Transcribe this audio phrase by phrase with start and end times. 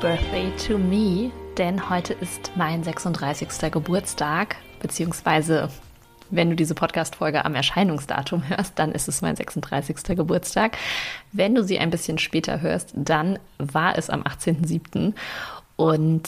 [0.00, 3.70] Birthday to me, denn heute ist mein 36.
[3.70, 5.68] Geburtstag, beziehungsweise
[6.30, 10.16] wenn du diese Podcast-Folge am Erscheinungsdatum hörst, dann ist es mein 36.
[10.16, 10.78] Geburtstag.
[11.32, 15.12] Wenn du sie ein bisschen später hörst, dann war es am 18.07.
[15.76, 16.22] Und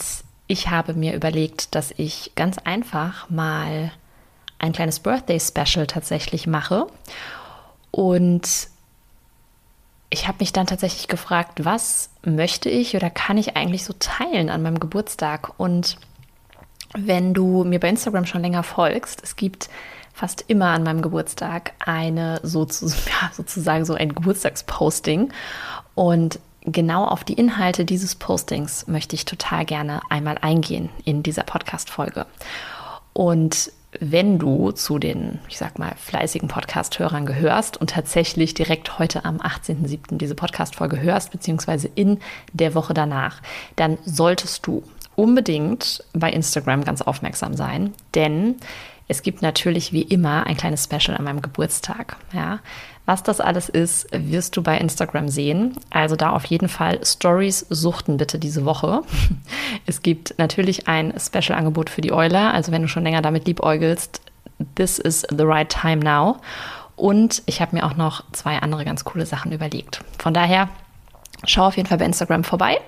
[0.45, 3.91] ich habe mir überlegt, dass ich ganz einfach mal
[4.59, 6.85] ein kleines Birthday-Special tatsächlich mache.
[7.89, 8.69] Und
[10.13, 14.51] ich habe mich dann tatsächlich gefragt, was möchte ich oder kann ich eigentlich so teilen
[14.51, 15.59] an meinem Geburtstag?
[15.59, 15.97] Und
[16.95, 19.69] wenn du mir bei Instagram schon länger folgst, es gibt
[20.13, 25.33] fast immer an meinem Geburtstag eine sozusagen, ja, sozusagen so ein Geburtstagsposting.
[25.95, 31.43] Und genau auf die Inhalte dieses Postings möchte ich total gerne einmal eingehen in dieser
[31.43, 32.27] Podcast-Folge.
[33.13, 39.25] Und wenn du zu den, ich sag mal, fleißigen Podcast-Hörern gehörst und tatsächlich direkt heute
[39.25, 40.17] am 18.07.
[40.17, 42.19] diese Podcast-Folge hörst, beziehungsweise in
[42.53, 43.41] der Woche danach,
[43.75, 44.83] dann solltest du
[45.15, 48.55] unbedingt bei Instagram ganz aufmerksam sein, denn
[49.07, 52.17] es gibt natürlich wie immer ein kleines Special an meinem Geburtstag.
[52.31, 52.59] Ja.
[53.05, 55.75] Was das alles ist, wirst du bei Instagram sehen.
[55.89, 59.01] Also da auf jeden Fall Stories suchten bitte diese Woche.
[59.85, 62.53] Es gibt natürlich ein Special-Angebot für die Euler.
[62.53, 64.21] Also wenn du schon länger damit liebäugelst,
[64.75, 66.37] this is the right time now.
[66.95, 70.01] Und ich habe mir auch noch zwei andere ganz coole Sachen überlegt.
[70.19, 70.69] Von daher
[71.45, 72.79] schau auf jeden Fall bei Instagram vorbei.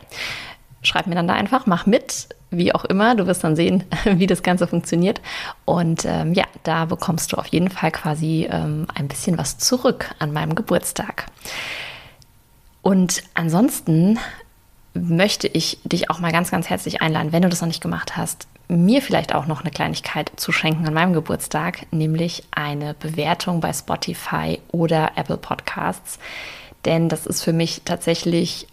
[0.86, 3.16] Schreib mir dann da einfach, mach mit wie auch immer.
[3.16, 5.22] Du wirst dann sehen, wie das Ganze funktioniert.
[5.66, 10.14] Und ähm, ja, da bekommst du auf jeden Fall quasi ähm, ein bisschen was zurück
[10.20, 11.26] an meinem Geburtstag.
[12.82, 14.20] Und ansonsten
[14.94, 18.16] möchte ich dich auch mal ganz, ganz herzlich einladen, wenn du das noch nicht gemacht
[18.16, 23.60] hast, mir vielleicht auch noch eine Kleinigkeit zu schenken an meinem Geburtstag, nämlich eine Bewertung
[23.60, 26.20] bei Spotify oder Apple Podcasts.
[26.86, 28.68] Denn das ist für mich tatsächlich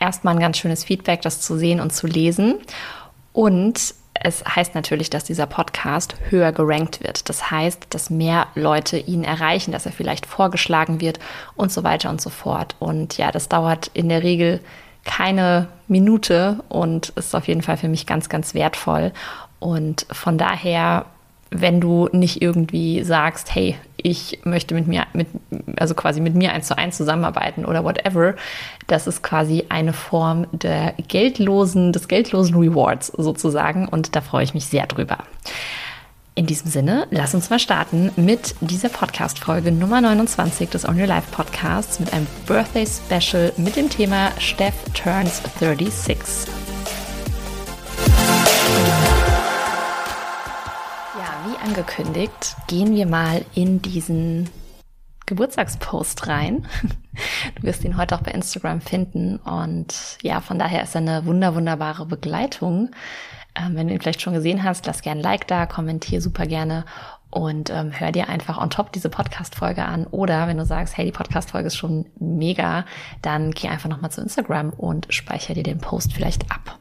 [0.00, 2.54] erstmal ein ganz schönes Feedback, das zu sehen und zu lesen.
[3.32, 7.28] Und es heißt natürlich, dass dieser Podcast höher gerankt wird.
[7.28, 11.20] Das heißt, dass mehr Leute ihn erreichen, dass er vielleicht vorgeschlagen wird
[11.54, 12.74] und so weiter und so fort.
[12.78, 14.60] Und ja, das dauert in der Regel
[15.04, 19.12] keine Minute und ist auf jeden Fall für mich ganz, ganz wertvoll.
[19.60, 21.06] Und von daher
[21.50, 25.28] wenn du nicht irgendwie sagst, hey, ich möchte mit mir, mit,
[25.76, 28.34] also quasi mit mir eins zu eins zusammenarbeiten oder whatever,
[28.88, 34.54] das ist quasi eine Form der geldlosen, des geldlosen Rewards sozusagen und da freue ich
[34.54, 35.18] mich sehr drüber.
[36.34, 41.06] In diesem Sinne, lass uns mal starten mit dieser Podcast-Folge Nummer 29 des On Your
[41.06, 46.18] Life Podcasts mit einem Birthday Special mit dem Thema Steph Turns 36.
[51.64, 54.48] angekündigt, gehen wir mal in diesen
[55.28, 56.66] Geburtstagspost rein.
[57.56, 61.26] Du wirst ihn heute auch bei Instagram finden und ja, von daher ist er eine
[61.26, 62.92] wunder wunderbare Begleitung.
[63.56, 66.46] Ähm, wenn du ihn vielleicht schon gesehen hast, lass gerne ein Like da, kommentier super
[66.46, 66.84] gerne
[67.30, 70.06] und ähm, hör dir einfach on top diese Podcast-Folge an.
[70.06, 72.84] Oder wenn du sagst, hey, die Podcast-Folge ist schon mega,
[73.20, 76.78] dann geh einfach nochmal zu Instagram und speicher dir den Post vielleicht ab.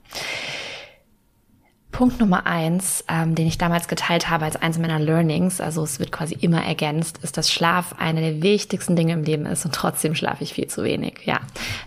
[1.97, 5.97] Punkt Nummer eins, ähm, den ich damals geteilt habe als eins meiner Learnings, also es
[5.97, 9.73] wird quasi immer ergänzt, ist, dass Schlaf eine der wichtigsten Dinge im Leben ist und
[9.73, 11.21] trotzdem schlafe ich viel zu wenig.
[11.25, 11.39] Ja,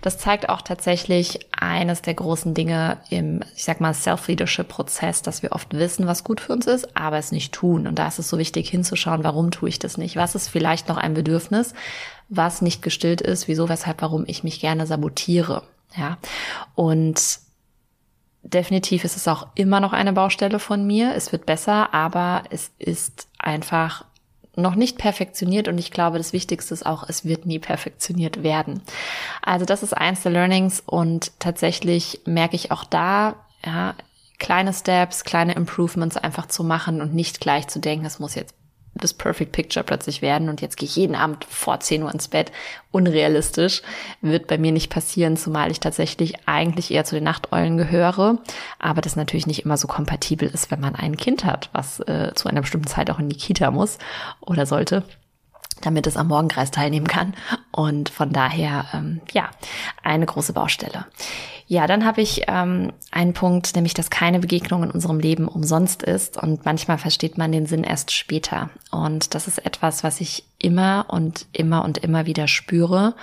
[0.03, 5.53] das zeigt auch tatsächlich eines der großen Dinge im, ich sag mal, Self-Leadership-Prozess, dass wir
[5.53, 7.87] oft wissen, was gut für uns ist, aber es nicht tun.
[7.87, 10.17] Und da ist es so wichtig hinzuschauen, warum tue ich das nicht?
[10.17, 11.73] Was ist vielleicht noch ein Bedürfnis,
[12.29, 13.47] was nicht gestillt ist?
[13.47, 15.63] Wieso, weshalb, warum ich mich gerne sabotiere?
[15.97, 16.19] Ja,
[16.75, 17.39] und
[18.43, 21.15] definitiv ist es auch immer noch eine Baustelle von mir.
[21.15, 24.05] Es wird besser, aber es ist einfach
[24.57, 28.83] noch nicht perfektioniert und ich glaube, das Wichtigste ist auch, es wird nie perfektioniert werden.
[29.43, 33.95] Also das ist eins der Learnings und tatsächlich merke ich auch da, ja,
[34.39, 38.55] kleine Steps, kleine Improvements einfach zu machen und nicht gleich zu denken, es muss jetzt
[38.95, 42.29] das Perfect Picture plötzlich werden und jetzt gehe ich jeden Abend vor 10 Uhr ins
[42.29, 42.51] Bett.
[42.91, 43.83] Unrealistisch.
[44.21, 48.39] Wird bei mir nicht passieren, zumal ich tatsächlich eigentlich eher zu den Nachteulen gehöre,
[48.79, 52.33] aber das natürlich nicht immer so kompatibel ist, wenn man ein Kind hat, was äh,
[52.35, 53.99] zu einer bestimmten Zeit auch in die Kita muss
[54.41, 55.05] oder sollte
[55.81, 57.35] damit es am Morgenkreis teilnehmen kann.
[57.73, 59.51] Und von daher, ähm, ja,
[60.03, 61.07] eine große Baustelle.
[61.71, 66.03] Ja, dann habe ich ähm, einen Punkt, nämlich, dass keine Begegnung in unserem Leben umsonst
[66.03, 68.71] ist und manchmal versteht man den Sinn erst später.
[68.91, 73.15] Und das ist etwas, was ich immer und immer und immer wieder spüre.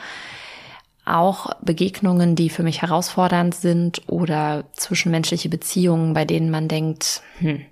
[1.03, 7.65] Auch Begegnungen, die für mich herausfordernd sind oder zwischenmenschliche Beziehungen, bei denen man denkt, hm,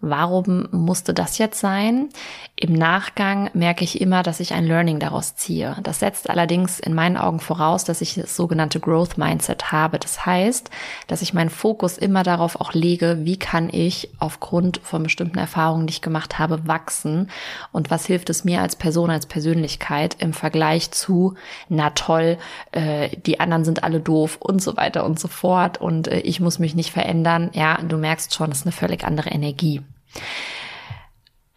[0.00, 2.10] Warum musste das jetzt sein?
[2.54, 5.76] Im Nachgang merke ich immer, dass ich ein Learning daraus ziehe.
[5.82, 9.98] Das setzt allerdings in meinen Augen voraus, dass ich das sogenannte Growth Mindset habe.
[9.98, 10.70] Das heißt,
[11.06, 15.86] dass ich meinen Fokus immer darauf auch lege, wie kann ich aufgrund von bestimmten Erfahrungen,
[15.86, 17.30] die ich gemacht habe, wachsen
[17.72, 21.34] und was hilft es mir als Person, als Persönlichkeit im Vergleich zu,
[21.68, 22.36] na toll,
[22.72, 26.38] äh, die anderen sind alle doof und so weiter und so fort und äh, ich
[26.38, 27.50] muss mich nicht verändern.
[27.54, 29.82] Ja, du merkst schon, das ist eine völlig andere Energie.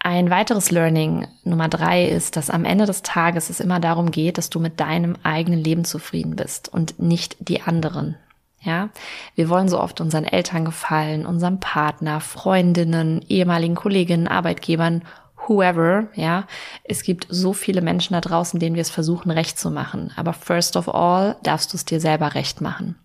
[0.01, 4.38] Ein weiteres Learning Nummer drei ist, dass am Ende des Tages es immer darum geht,
[4.38, 8.15] dass du mit deinem eigenen Leben zufrieden bist und nicht die anderen.
[8.61, 8.89] Ja,
[9.35, 15.03] wir wollen so oft unseren Eltern gefallen, unserem Partner, Freundinnen, ehemaligen Kolleginnen, Arbeitgebern,
[15.47, 16.07] whoever.
[16.13, 16.45] Ja,
[16.83, 20.12] es gibt so viele Menschen da draußen, denen wir es versuchen, recht zu machen.
[20.15, 22.95] Aber first of all darfst du es dir selber recht machen.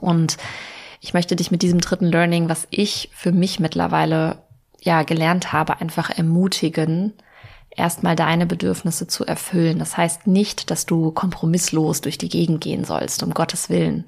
[0.00, 0.36] Und
[1.00, 4.38] ich möchte dich mit diesem dritten Learning, was ich für mich mittlerweile
[4.84, 7.12] ja gelernt habe, einfach ermutigen,
[7.70, 9.78] erstmal deine Bedürfnisse zu erfüllen.
[9.78, 14.06] Das heißt nicht, dass du kompromisslos durch die Gegend gehen sollst, um Gottes Willen.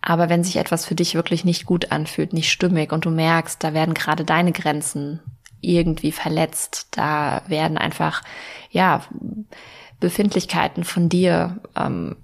[0.00, 3.62] Aber wenn sich etwas für dich wirklich nicht gut anfühlt, nicht stimmig und du merkst,
[3.62, 5.20] da werden gerade deine Grenzen
[5.60, 8.22] irgendwie verletzt, da werden einfach,
[8.70, 9.02] ja,
[9.98, 12.14] Befindlichkeiten von dir ähm,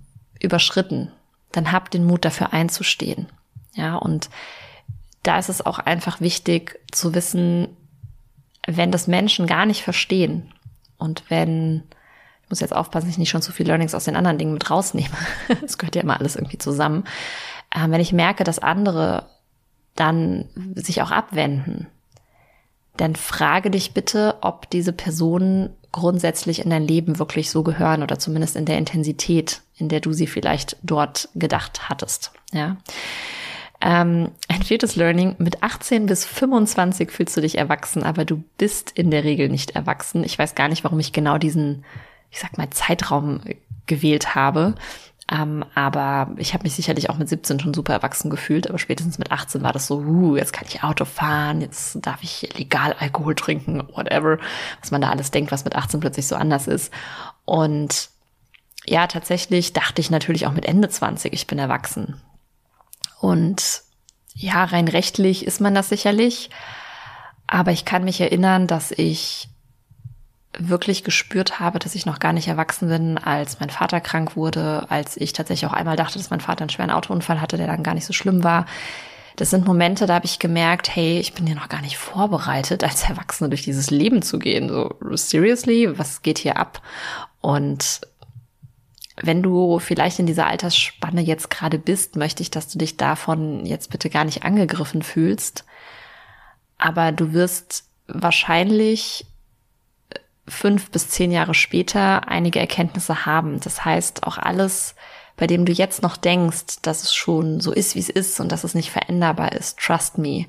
[0.40, 1.10] überschritten,
[1.50, 3.26] dann hab den Mut dafür einzustehen.
[3.74, 4.30] Ja, und
[5.24, 7.76] da ist es auch einfach wichtig zu wissen,
[8.66, 10.52] wenn das Menschen gar nicht verstehen
[10.98, 11.82] und wenn,
[12.42, 14.70] ich muss jetzt aufpassen, ich nicht schon zu viel Learnings aus den anderen Dingen mit
[14.70, 15.14] rausnehme.
[15.64, 17.04] Es gehört ja immer alles irgendwie zusammen.
[17.74, 19.26] Ähm, wenn ich merke, dass andere
[19.96, 21.88] dann sich auch abwenden,
[22.96, 28.18] dann frage dich bitte, ob diese Personen grundsätzlich in dein Leben wirklich so gehören oder
[28.18, 32.32] zumindest in der Intensität, in der du sie vielleicht dort gedacht hattest.
[32.52, 32.76] Ja.
[33.84, 38.90] Ähm, ein viertes Learning, mit 18 bis 25 fühlst du dich erwachsen, aber du bist
[38.92, 40.24] in der Regel nicht erwachsen.
[40.24, 41.84] Ich weiß gar nicht, warum ich genau diesen,
[42.30, 43.42] ich sag mal, Zeitraum
[43.84, 44.74] gewählt habe.
[45.30, 49.18] Ähm, aber ich habe mich sicherlich auch mit 17 schon super erwachsen gefühlt, aber spätestens
[49.18, 52.94] mit 18 war das so, uh, jetzt kann ich Auto fahren, jetzt darf ich legal
[52.98, 54.38] Alkohol trinken, whatever,
[54.80, 56.90] was man da alles denkt, was mit 18 plötzlich so anders ist.
[57.44, 58.08] Und
[58.86, 62.20] ja, tatsächlich dachte ich natürlich auch mit Ende 20, ich bin erwachsen.
[63.20, 63.82] Und
[64.34, 66.50] ja, rein rechtlich ist man das sicherlich.
[67.46, 69.48] Aber ich kann mich erinnern, dass ich
[70.58, 74.86] wirklich gespürt habe, dass ich noch gar nicht erwachsen bin, als mein Vater krank wurde,
[74.88, 77.82] als ich tatsächlich auch einmal dachte, dass mein Vater einen schweren Autounfall hatte, der dann
[77.82, 78.66] gar nicht so schlimm war.
[79.36, 82.84] Das sind Momente, da habe ich gemerkt, hey, ich bin ja noch gar nicht vorbereitet,
[82.84, 84.68] als Erwachsene durch dieses Leben zu gehen.
[84.68, 86.80] So, seriously, was geht hier ab?
[87.40, 88.00] Und
[89.16, 93.64] wenn du vielleicht in dieser Altersspanne jetzt gerade bist, möchte ich, dass du dich davon
[93.64, 95.64] jetzt bitte gar nicht angegriffen fühlst.
[96.78, 99.26] Aber du wirst wahrscheinlich
[100.48, 103.60] fünf bis zehn Jahre später einige Erkenntnisse haben.
[103.60, 104.94] Das heißt, auch alles,
[105.36, 108.50] bei dem du jetzt noch denkst, dass es schon so ist, wie es ist und
[108.50, 110.46] dass es nicht veränderbar ist, trust me.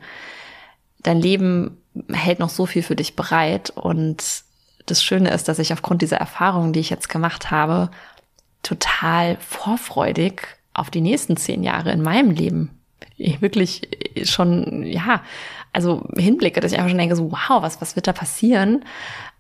[1.04, 1.78] Dein Leben
[2.12, 4.44] hält noch so viel für dich bereit und
[4.86, 7.90] das Schöne ist, dass ich aufgrund dieser Erfahrungen, die ich jetzt gemacht habe,
[8.66, 10.42] total vorfreudig
[10.74, 12.72] auf die nächsten zehn Jahre in meinem Leben.
[13.18, 13.88] Ich wirklich
[14.24, 15.24] schon, ja,
[15.72, 18.84] also hinblicke, dass ich einfach schon denke, so, wow, was, was wird da passieren?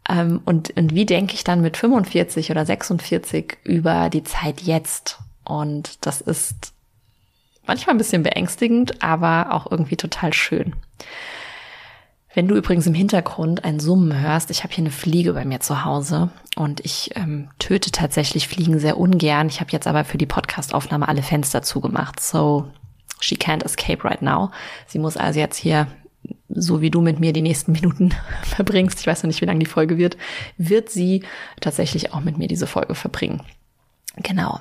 [0.07, 5.17] Ähm, und, und wie denke ich dann mit 45 oder 46 über die Zeit jetzt?
[5.43, 6.73] Und das ist
[7.65, 10.75] manchmal ein bisschen beängstigend, aber auch irgendwie total schön.
[12.35, 15.61] Wenn du übrigens im Hintergrund ein Summen hörst, ich habe hier eine Fliege bei mir
[15.61, 19.47] zu Hause und ich ähm, töte tatsächlich Fliegen sehr ungern.
[19.47, 22.19] Ich habe jetzt aber für die Podcastaufnahme alle Fenster zugemacht.
[22.19, 22.67] So,
[23.21, 24.51] she can't escape right now.
[24.85, 25.87] Sie muss also jetzt hier,
[26.49, 28.13] so wie du mit mir die nächsten Minuten
[28.43, 30.17] verbringst, ich weiß noch nicht, wie lange die Folge wird,
[30.57, 31.23] wird sie
[31.61, 33.43] tatsächlich auch mit mir diese Folge verbringen.
[34.17, 34.59] Genau.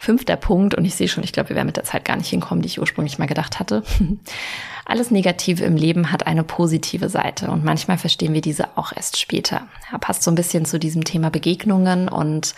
[0.00, 2.28] Fünfter Punkt, und ich sehe schon, ich glaube, wir werden mit der Zeit gar nicht
[2.28, 3.84] hinkommen, die ich ursprünglich mal gedacht hatte.
[4.84, 9.18] Alles Negative im Leben hat eine positive Seite und manchmal verstehen wir diese auch erst
[9.18, 9.68] später.
[9.92, 12.54] Ja, passt so ein bisschen zu diesem Thema Begegnungen und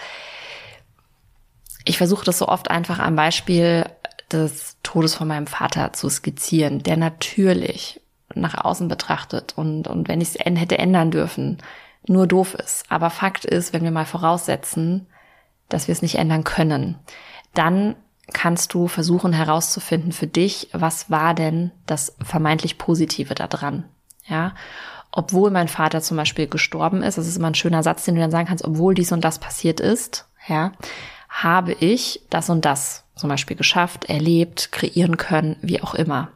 [1.85, 3.85] ich versuche das so oft einfach am Beispiel
[4.33, 8.01] des Todes von meinem Vater zu skizzieren, der natürlich
[8.35, 11.59] nach außen betrachtet und, und wenn ich es hätte ändern dürfen,
[12.07, 12.85] nur doof ist.
[12.89, 15.07] Aber Fakt ist, wenn wir mal voraussetzen,
[15.71, 16.97] dass wir es nicht ändern können,
[17.55, 17.97] dann
[18.33, 23.85] kannst du versuchen herauszufinden für dich, was war denn das vermeintlich Positive daran?
[24.27, 24.55] Ja,
[25.13, 28.21] obwohl mein Vater zum Beispiel gestorben ist, das ist immer ein schöner Satz, den du
[28.21, 30.73] dann sagen kannst, obwohl dies und das passiert ist, ja,
[31.29, 36.29] habe ich das und das zum Beispiel geschafft, erlebt, kreieren können, wie auch immer.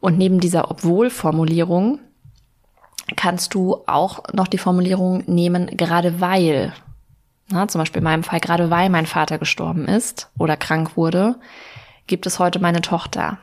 [0.00, 2.00] Und neben dieser Obwohl-Formulierung
[3.16, 6.72] kannst du auch noch die Formulierung nehmen, gerade weil.
[7.50, 11.36] Na, zum Beispiel in meinem Fall, gerade weil mein Vater gestorben ist oder krank wurde,
[12.06, 13.38] gibt es heute meine Tochter.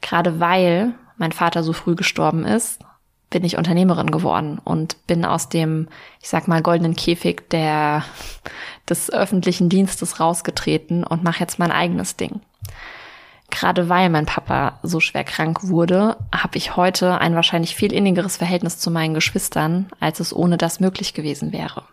[0.00, 2.80] Gerade weil mein Vater so früh gestorben ist,
[3.28, 5.88] bin ich Unternehmerin geworden und bin aus dem,
[6.22, 8.04] ich sag mal, goldenen Käfig der,
[8.88, 12.40] des öffentlichen Dienstes rausgetreten und mache jetzt mein eigenes Ding.
[13.50, 18.36] Gerade weil mein Papa so schwer krank wurde, habe ich heute ein wahrscheinlich viel innigeres
[18.36, 21.84] Verhältnis zu meinen Geschwistern, als es ohne das möglich gewesen wäre.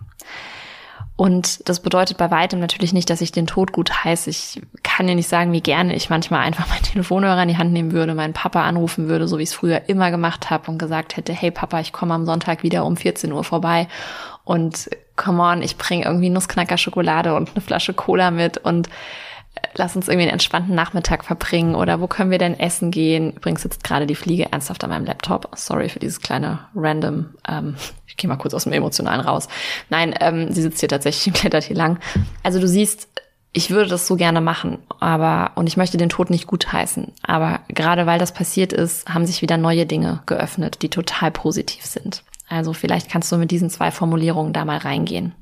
[1.16, 4.32] Und das bedeutet bei weitem natürlich nicht, dass ich den Tod gut heiße.
[4.32, 7.72] Ich kann dir nicht sagen, wie gerne ich manchmal einfach meinen Telefonhörer in die Hand
[7.72, 10.80] nehmen würde, meinen Papa anrufen würde, so wie ich es früher immer gemacht habe und
[10.80, 13.88] gesagt hätte, hey Papa, ich komme am Sonntag wieder um 14 Uhr vorbei
[14.44, 18.90] und come on, ich bringe irgendwie Nussknacker Schokolade und eine Flasche Cola mit und
[19.76, 23.34] lass uns irgendwie einen entspannten Nachmittag verbringen oder wo können wir denn essen gehen?
[23.34, 25.50] Übrigens sitzt gerade die Fliege ernsthaft an meinem Laptop.
[25.56, 27.76] Sorry für dieses kleine random, ähm,
[28.08, 29.48] ich gehe mal kurz aus dem Emotionalen raus.
[29.90, 32.00] Nein, ähm, sie sitzt hier tatsächlich und klettert hier lang.
[32.44, 33.08] Also du siehst,
[33.52, 37.12] ich würde das so gerne machen, aber, und ich möchte den Tod nicht gutheißen.
[37.22, 41.86] Aber gerade weil das passiert ist, haben sich wieder neue Dinge geöffnet, die total positiv
[41.86, 42.24] sind.
[42.50, 45.34] Also vielleicht kannst du mit diesen zwei Formulierungen da mal reingehen.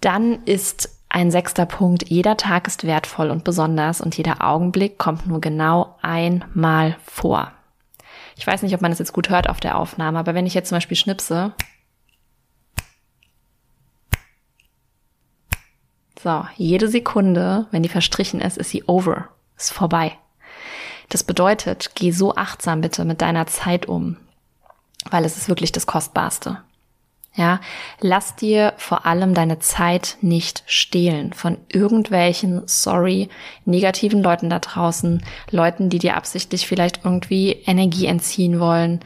[0.00, 5.26] Dann ist ein sechster Punkt, jeder Tag ist wertvoll und besonders und jeder Augenblick kommt
[5.26, 7.52] nur genau einmal vor.
[8.36, 10.54] Ich weiß nicht, ob man das jetzt gut hört auf der Aufnahme, aber wenn ich
[10.54, 11.52] jetzt zum Beispiel schnipse,
[16.22, 20.16] so, jede Sekunde, wenn die verstrichen ist, ist sie over, ist vorbei.
[21.08, 24.16] Das bedeutet, geh so achtsam bitte mit deiner Zeit um,
[25.10, 26.62] weil es ist wirklich das Kostbarste.
[27.34, 27.60] Ja,
[28.00, 33.28] lass dir vor allem deine Zeit nicht stehlen von irgendwelchen, sorry,
[33.64, 39.00] negativen Leuten da draußen, Leuten, die dir absichtlich vielleicht irgendwie Energie entziehen wollen.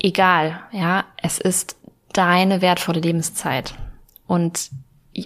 [0.00, 1.76] Egal, ja, es ist
[2.12, 3.74] deine wertvolle Lebenszeit.
[4.26, 4.70] Und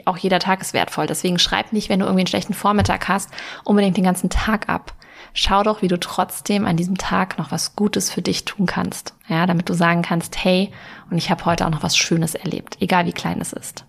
[0.05, 1.07] auch jeder Tag ist wertvoll.
[1.07, 3.31] Deswegen schreib nicht, wenn du irgendwie einen schlechten Vormittag hast,
[3.65, 4.93] unbedingt den ganzen Tag ab
[5.33, 9.15] schau doch, wie du trotzdem an diesem Tag noch was Gutes für dich tun kannst.
[9.29, 10.71] Ja, damit du sagen kannst, hey,
[11.11, 13.85] und ich habe heute auch noch was Schönes erlebt, egal wie klein es ist.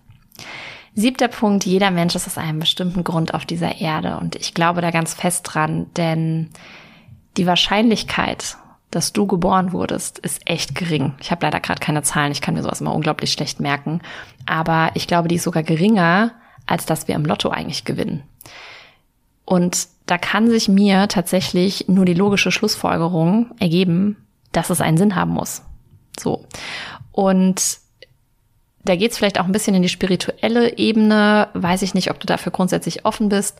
[0.94, 4.18] Siebter Punkt, jeder Mensch ist aus einem bestimmten Grund auf dieser Erde.
[4.18, 6.50] Und ich glaube da ganz fest dran, denn
[7.36, 8.56] die Wahrscheinlichkeit,
[8.90, 11.14] dass du geboren wurdest, ist echt gering.
[11.20, 14.00] Ich habe leider gerade keine Zahlen, ich kann mir sowas immer unglaublich schlecht merken.
[14.46, 16.32] Aber ich glaube, die ist sogar geringer,
[16.66, 18.24] als dass wir im Lotto eigentlich gewinnen.
[19.44, 24.16] Und da kann sich mir tatsächlich nur die logische Schlussfolgerung ergeben,
[24.52, 25.62] dass es einen Sinn haben muss.
[26.18, 26.46] So.
[27.12, 27.78] Und
[28.84, 31.48] da geht's vielleicht auch ein bisschen in die spirituelle Ebene.
[31.52, 33.58] Weiß ich nicht, ob du dafür grundsätzlich offen bist.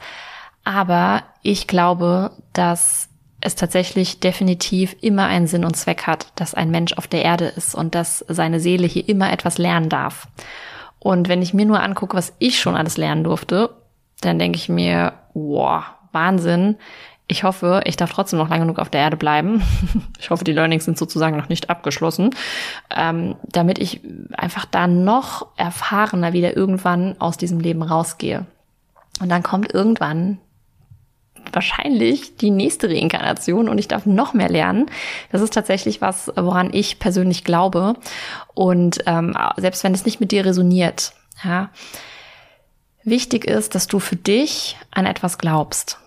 [0.64, 3.10] Aber ich glaube, dass
[3.42, 7.44] es tatsächlich definitiv immer einen Sinn und Zweck hat, dass ein Mensch auf der Erde
[7.44, 10.28] ist und dass seine Seele hier immer etwas lernen darf.
[10.98, 13.70] Und wenn ich mir nur angucke, was ich schon alles lernen durfte,
[14.22, 15.84] dann denke ich mir, wow,
[16.18, 16.76] Wahnsinn.
[17.30, 19.62] Ich hoffe, ich darf trotzdem noch lange genug auf der Erde bleiben.
[20.18, 22.34] ich hoffe, die Learnings sind sozusagen noch nicht abgeschlossen,
[22.94, 24.00] ähm, damit ich
[24.32, 28.46] einfach da noch erfahrener wieder irgendwann aus diesem Leben rausgehe.
[29.20, 30.38] Und dann kommt irgendwann
[31.52, 34.86] wahrscheinlich die nächste Reinkarnation und ich darf noch mehr lernen.
[35.30, 37.94] Das ist tatsächlich was, woran ich persönlich glaube.
[38.54, 41.12] Und ähm, selbst wenn es nicht mit dir resoniert,
[41.44, 41.70] ja,
[43.08, 45.98] Wichtig ist, dass du für dich an etwas glaubst.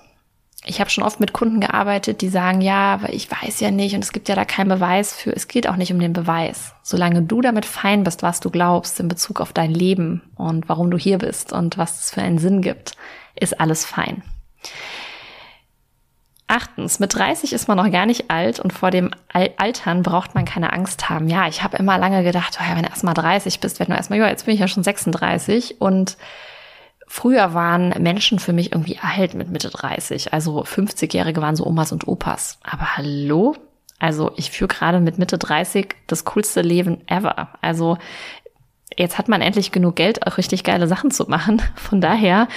[0.64, 3.96] Ich habe schon oft mit Kunden gearbeitet, die sagen, ja, aber ich weiß ja nicht
[3.96, 5.36] und es gibt ja da keinen Beweis für.
[5.36, 6.76] Es geht auch nicht um den Beweis.
[6.84, 10.92] Solange du damit fein bist, was du glaubst in Bezug auf dein Leben und warum
[10.92, 12.94] du hier bist und was es für einen Sinn gibt,
[13.36, 14.22] ist alles fein.
[16.46, 20.46] Achtens, mit 30 ist man noch gar nicht alt und vor dem Altern braucht man
[20.46, 21.28] keine Angst haben.
[21.28, 23.88] Ja, ich habe immer lange gedacht, oh ja, wenn du erst mal 30 bist, wenn
[23.88, 26.18] du erst mal, ja, jetzt bin ich ja schon 36 und
[27.14, 30.32] Früher waren Menschen für mich irgendwie alt mit Mitte 30.
[30.32, 32.58] Also 50-Jährige waren so Omas und Opas.
[32.64, 33.58] Aber hallo?
[34.00, 37.50] Also ich führe gerade mit Mitte 30 das coolste Leben ever.
[37.60, 37.98] Also
[38.96, 41.62] jetzt hat man endlich genug Geld, auch richtig geile Sachen zu machen.
[41.76, 42.48] Von daher,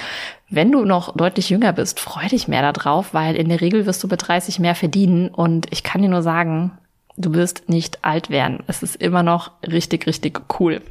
[0.49, 4.01] wenn du noch deutlich jünger bist, freu dich mehr darauf, weil in der Regel wirst
[4.05, 5.27] du mit 30 mehr verdienen.
[5.27, 6.71] Und ich kann dir nur sagen,
[7.17, 8.63] du wirst nicht alt werden.
[8.67, 10.81] Es ist immer noch richtig, richtig cool.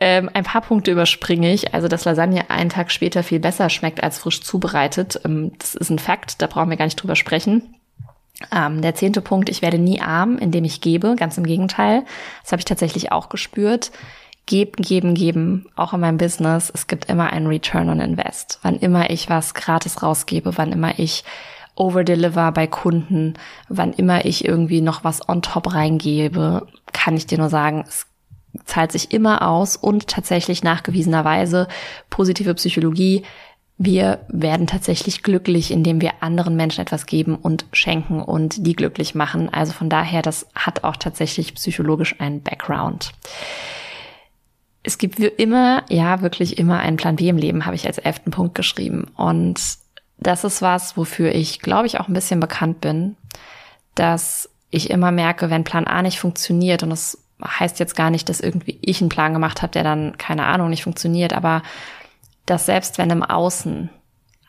[0.00, 1.74] Ähm, ein paar Punkte überspringe ich.
[1.74, 5.20] Also, dass Lasagne einen Tag später viel besser schmeckt als frisch zubereitet.
[5.24, 7.74] Ähm, das ist ein Fakt, da brauchen wir gar nicht drüber sprechen.
[8.52, 11.14] Ähm, der zehnte Punkt, ich werde nie arm, indem ich gebe.
[11.16, 12.04] Ganz im Gegenteil.
[12.42, 13.92] Das habe ich tatsächlich auch gespürt.
[14.46, 16.70] Geben, geben, geben, auch in meinem Business.
[16.74, 18.58] Es gibt immer einen Return on Invest.
[18.62, 21.24] Wann immer ich was gratis rausgebe, wann immer ich
[21.76, 23.34] overdeliver bei Kunden.
[23.68, 28.06] Wann immer ich irgendwie noch was on top reingebe, kann ich dir nur sagen, es
[28.64, 31.68] zahlt sich immer aus und tatsächlich nachgewiesenerweise
[32.10, 33.22] positive Psychologie.
[33.76, 39.16] Wir werden tatsächlich glücklich, indem wir anderen Menschen etwas geben und schenken und die glücklich
[39.16, 39.52] machen.
[39.52, 43.12] Also von daher, das hat auch tatsächlich psychologisch einen Background.
[44.84, 48.30] Es gibt immer, ja, wirklich immer einen Plan B im Leben, habe ich als elften
[48.30, 49.10] Punkt geschrieben.
[49.16, 49.60] Und
[50.18, 53.16] das ist was, wofür ich, glaube ich, auch ein bisschen bekannt bin,
[53.94, 58.28] dass ich immer merke, wenn Plan A nicht funktioniert, und das heißt jetzt gar nicht,
[58.28, 61.62] dass irgendwie ich einen Plan gemacht habe, der dann, keine Ahnung, nicht funktioniert, aber
[62.46, 63.90] dass selbst wenn im Außen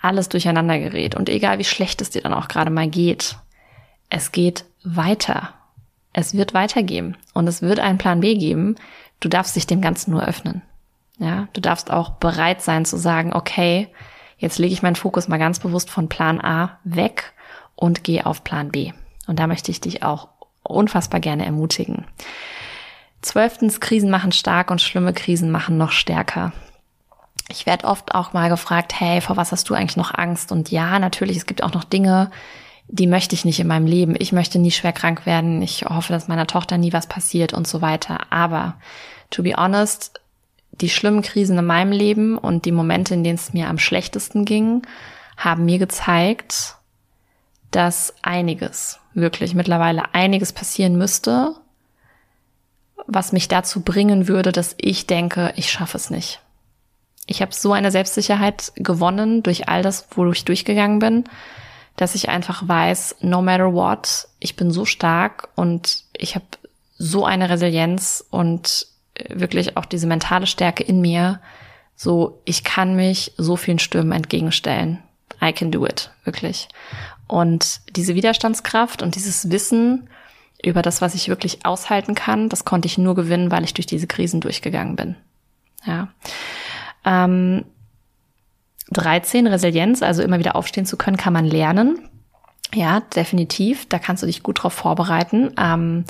[0.01, 3.37] alles durcheinander gerät und egal wie schlecht es dir dann auch gerade mal geht,
[4.09, 5.53] es geht weiter.
[6.13, 8.75] Es wird weitergehen und es wird einen Plan B geben.
[9.19, 10.61] Du darfst dich dem Ganzen nur öffnen.
[11.17, 13.87] Ja, du darfst auch bereit sein zu sagen, okay,
[14.37, 17.33] jetzt lege ich meinen Fokus mal ganz bewusst von Plan A weg
[17.75, 18.91] und gehe auf Plan B.
[19.27, 20.29] Und da möchte ich dich auch
[20.63, 22.05] unfassbar gerne ermutigen.
[23.21, 26.53] Zwölftens, Krisen machen stark und schlimme Krisen machen noch stärker.
[27.49, 30.51] Ich werde oft auch mal gefragt, hey, vor was hast du eigentlich noch Angst?
[30.51, 32.31] Und ja, natürlich, es gibt auch noch Dinge,
[32.87, 34.15] die möchte ich nicht in meinem Leben.
[34.17, 35.61] Ich möchte nie schwer krank werden.
[35.61, 38.31] Ich hoffe, dass meiner Tochter nie was passiert und so weiter.
[38.31, 38.75] Aber
[39.31, 40.19] to be honest,
[40.81, 44.45] die schlimmen Krisen in meinem Leben und die Momente, in denen es mir am schlechtesten
[44.45, 44.83] ging,
[45.37, 46.75] haben mir gezeigt,
[47.71, 51.55] dass einiges, wirklich mittlerweile einiges passieren müsste,
[53.07, 56.41] was mich dazu bringen würde, dass ich denke, ich schaffe es nicht.
[57.27, 61.23] Ich habe so eine Selbstsicherheit gewonnen durch all das, wo ich durchgegangen bin,
[61.95, 66.45] dass ich einfach weiß, no matter what, ich bin so stark und ich habe
[66.97, 71.39] so eine Resilienz und äh, wirklich auch diese mentale Stärke in mir,
[71.95, 75.01] so ich kann mich so vielen Stürmen entgegenstellen.
[75.41, 76.67] I can do it, wirklich.
[77.27, 80.09] Und diese Widerstandskraft und dieses Wissen,
[80.65, 83.85] über das, was ich wirklich aushalten kann, das konnte ich nur gewinnen, weil ich durch
[83.85, 85.15] diese Krisen durchgegangen bin.
[85.85, 86.09] Ja.
[87.05, 87.65] Ähm,
[88.91, 92.09] 13, Resilienz, also immer wieder aufstehen zu können, kann man lernen.
[92.73, 93.87] Ja, definitiv.
[93.87, 95.51] Da kannst du dich gut drauf vorbereiten.
[95.57, 96.05] Ähm,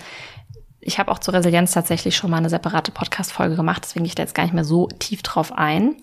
[0.82, 4.16] ich habe auch zur Resilienz tatsächlich schon mal eine separate Podcast-Folge gemacht, deswegen gehe ich
[4.16, 5.96] da jetzt gar nicht mehr so tief drauf ein.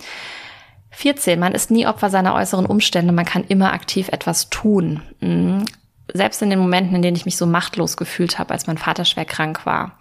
[0.91, 1.39] 14.
[1.39, 5.01] Man ist nie Opfer seiner äußeren Umstände, man kann immer aktiv etwas tun.
[6.13, 9.05] Selbst in den Momenten, in denen ich mich so machtlos gefühlt habe, als mein Vater
[9.05, 9.99] schwer krank war.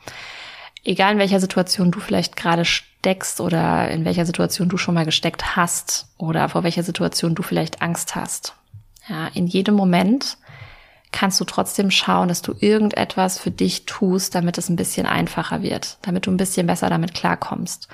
[0.84, 5.06] Egal in welcher Situation du vielleicht gerade steckst oder in welcher Situation du schon mal
[5.06, 8.56] gesteckt hast oder vor welcher Situation du vielleicht Angst hast.
[9.08, 10.38] Ja, in jedem Moment
[11.12, 15.62] kannst du trotzdem schauen, dass du irgendetwas für dich tust, damit es ein bisschen einfacher
[15.62, 17.90] wird, damit du ein bisschen besser damit klarkommst.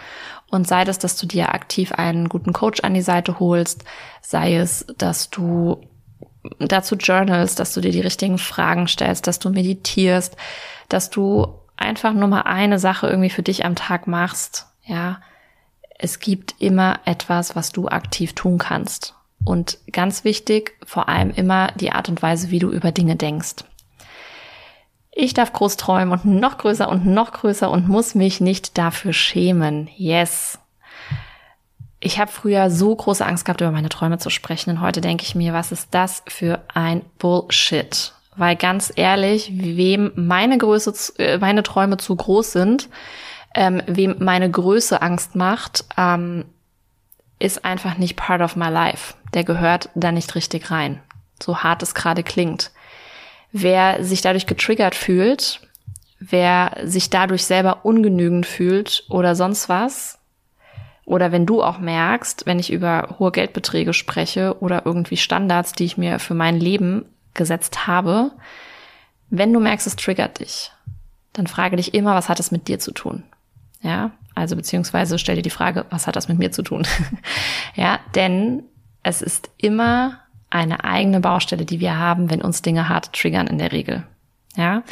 [0.49, 3.83] Und sei es, dass du dir aktiv einen guten Coach an die Seite holst,
[4.21, 5.86] sei es, dass du
[6.59, 10.35] dazu journalst, dass du dir die richtigen Fragen stellst, dass du meditierst,
[10.89, 15.19] dass du einfach nur mal eine Sache irgendwie für dich am Tag machst, ja.
[15.99, 19.15] Es gibt immer etwas, was du aktiv tun kannst.
[19.43, 23.63] Und ganz wichtig, vor allem immer die Art und Weise, wie du über Dinge denkst.
[25.11, 29.13] Ich darf groß träumen und noch größer und noch größer und muss mich nicht dafür
[29.13, 29.89] schämen.
[29.95, 30.59] Yes
[31.99, 34.69] ich habe früher so große Angst gehabt, über meine Träume zu sprechen.
[34.69, 38.13] Und heute denke ich mir, was ist das für ein Bullshit?
[38.35, 42.89] Weil ganz ehrlich, wem meine Größe, äh, meine Träume zu groß sind,
[43.55, 46.45] ähm, wem meine Größe Angst macht, ähm,
[47.39, 49.15] ist einfach nicht part of my life.
[49.33, 51.01] Der gehört da nicht richtig rein.
[51.41, 52.71] So hart es gerade klingt.
[53.51, 55.61] Wer sich dadurch getriggert fühlt,
[56.19, 60.19] wer sich dadurch selber ungenügend fühlt oder sonst was,
[61.07, 65.85] oder wenn du auch merkst, wenn ich über hohe Geldbeträge spreche oder irgendwie Standards, die
[65.85, 68.31] ich mir für mein Leben gesetzt habe,
[69.29, 70.73] wenn du merkst, es triggert dich,
[71.31, 73.23] dann frage dich immer, was hat es mit dir zu tun?
[73.81, 76.85] Ja, also beziehungsweise stell dir die Frage, was hat das mit mir zu tun?
[77.75, 78.63] ja, denn
[79.01, 83.59] es ist immer eine eigene Baustelle, die wir haben, wenn uns Dinge hart triggern in
[83.59, 84.03] der Regel.
[84.57, 84.83] Ja,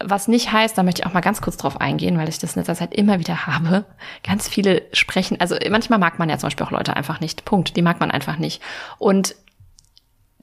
[0.00, 2.54] was nicht heißt, da möchte ich auch mal ganz kurz drauf eingehen, weil ich das
[2.54, 3.84] in letzter Zeit immer wieder habe.
[4.22, 7.44] Ganz viele sprechen, also manchmal mag man ja zum Beispiel auch Leute einfach nicht.
[7.44, 7.76] Punkt.
[7.76, 8.62] Die mag man einfach nicht.
[8.98, 9.34] Und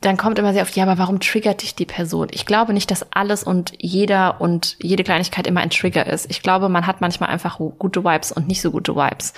[0.01, 2.27] dann kommt immer sehr oft, ja, aber warum triggert dich die Person?
[2.31, 6.29] Ich glaube nicht, dass alles und jeder und jede Kleinigkeit immer ein Trigger ist.
[6.29, 9.33] Ich glaube, man hat manchmal einfach gute Vibes und nicht so gute Vibes.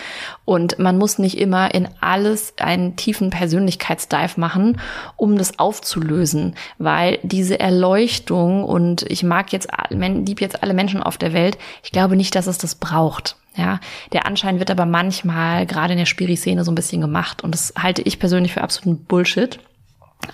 [0.46, 4.82] Und man muss nicht immer in alles einen tiefen Persönlichkeitsdive machen,
[5.16, 11.18] um das aufzulösen, weil diese Erleuchtung und ich mag jetzt, lieb jetzt alle Menschen auf
[11.18, 13.36] der Welt, ich glaube nicht, dass es das braucht.
[13.56, 13.80] Ja,
[14.12, 17.74] der Anschein wird aber manchmal gerade in der Spiri-Szene so ein bisschen gemacht und das
[17.78, 19.60] halte ich persönlich für absoluten Bullshit.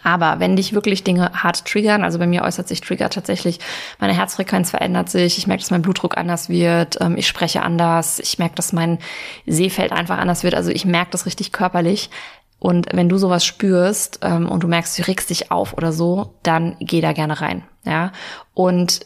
[0.03, 3.59] Aber wenn dich wirklich Dinge hart triggern, also bei mir äußert sich Trigger tatsächlich,
[3.99, 8.19] meine Herzfrequenz verändert sich, ich merke, dass mein Blutdruck anders wird, ähm, ich spreche anders,
[8.19, 8.99] ich merke, dass mein
[9.45, 12.09] Sehfeld einfach anders wird, also ich merke das richtig körperlich.
[12.59, 16.35] Und wenn du sowas spürst ähm, und du merkst, du regst dich auf oder so,
[16.43, 17.63] dann geh da gerne rein.
[17.83, 18.13] Ja.
[18.53, 19.05] Und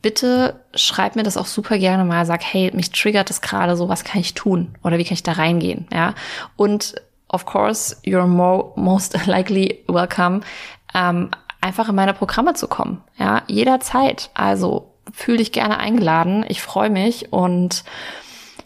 [0.00, 3.90] bitte schreib mir das auch super gerne mal, sag, hey, mich triggert das gerade so,
[3.90, 4.78] was kann ich tun?
[4.82, 5.88] Oder wie kann ich da reingehen?
[5.92, 6.14] Ja.
[6.56, 6.94] Und
[7.30, 10.40] of course, you're more, most likely welcome,
[10.94, 13.02] ähm, einfach in meine Programme zu kommen.
[13.18, 14.30] Ja, jederzeit.
[14.34, 16.44] Also fühl dich gerne eingeladen.
[16.48, 17.84] Ich freue mich und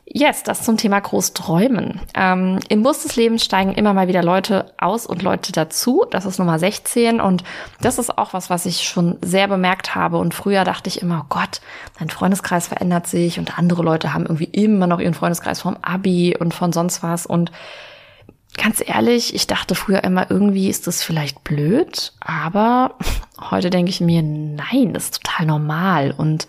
[0.06, 2.00] Yes, das zum Thema Großträumen.
[2.14, 6.04] Ähm, Im Bus des Lebens steigen immer mal wieder Leute aus und Leute dazu.
[6.10, 7.42] Das ist Nummer 16 und
[7.80, 10.18] das ist auch was, was ich schon sehr bemerkt habe.
[10.18, 11.62] Und früher dachte ich immer, oh Gott,
[11.98, 16.36] dein Freundeskreis verändert sich und andere Leute haben irgendwie immer noch ihren Freundeskreis vom Abi
[16.38, 17.24] und von sonst was.
[17.26, 17.50] Und
[18.56, 22.96] ganz ehrlich, ich dachte früher immer, irgendwie ist das vielleicht blöd, aber
[23.50, 26.46] heute denke ich mir, nein, das ist total normal und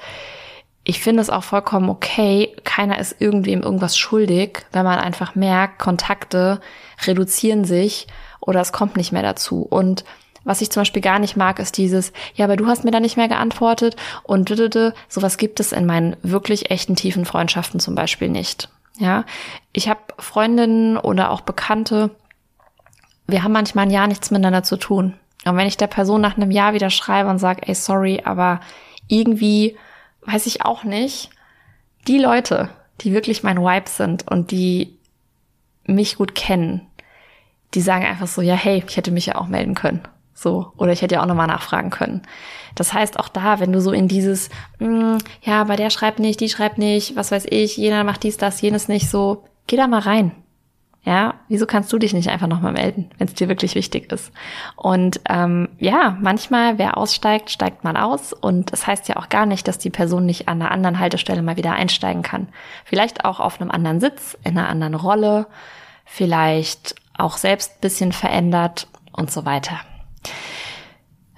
[0.87, 5.79] ich finde es auch vollkommen okay, keiner ist irgendwem irgendwas schuldig, wenn man einfach merkt,
[5.79, 6.61] Kontakte
[7.05, 8.07] reduzieren sich
[8.39, 9.63] oder es kommt nicht mehr dazu.
[9.63, 10.05] Und
[10.43, 12.99] was ich zum Beispiel gar nicht mag, ist dieses, ja, aber du hast mir da
[12.99, 14.47] nicht mehr geantwortet und
[15.09, 18.69] sowas gibt es in meinen wirklich echten tiefen Freundschaften zum Beispiel nicht.
[18.97, 19.25] Ja,
[19.73, 22.11] ich habe Freundinnen oder auch Bekannte,
[23.27, 25.15] wir haben manchmal ein Jahr nichts miteinander zu tun.
[25.45, 28.61] Und wenn ich der Person nach einem Jahr wieder schreibe und sage, ey, sorry, aber
[29.07, 29.77] irgendwie
[30.25, 31.29] weiß ich auch nicht,
[32.07, 32.69] die Leute,
[33.01, 34.97] die wirklich mein Vibe sind und die
[35.85, 36.87] mich gut kennen,
[37.73, 40.01] die sagen einfach so, ja, hey, ich hätte mich ja auch melden können.
[40.37, 42.21] So, oder ich hätte ja auch nochmal nachfragen können.
[42.75, 46.19] Das heißt, auch da, wenn du so in dieses, mh, hm, ja, bei der schreibt
[46.19, 49.77] nicht, die schreibt nicht, was weiß ich, jener macht dies, das, jenes nicht, so, geh
[49.77, 50.33] da mal rein.
[51.05, 54.31] Ja, wieso kannst du dich nicht einfach nochmal melden, wenn es dir wirklich wichtig ist?
[54.75, 58.33] Und ähm, ja, manchmal, wer aussteigt, steigt mal aus.
[58.33, 61.43] Und das heißt ja auch gar nicht, dass die Person nicht an einer anderen Haltestelle
[61.43, 62.49] mal wieder einsteigen kann.
[62.85, 65.45] Vielleicht auch auf einem anderen Sitz, in einer anderen Rolle,
[66.05, 69.79] vielleicht auch selbst bisschen verändert und so weiter.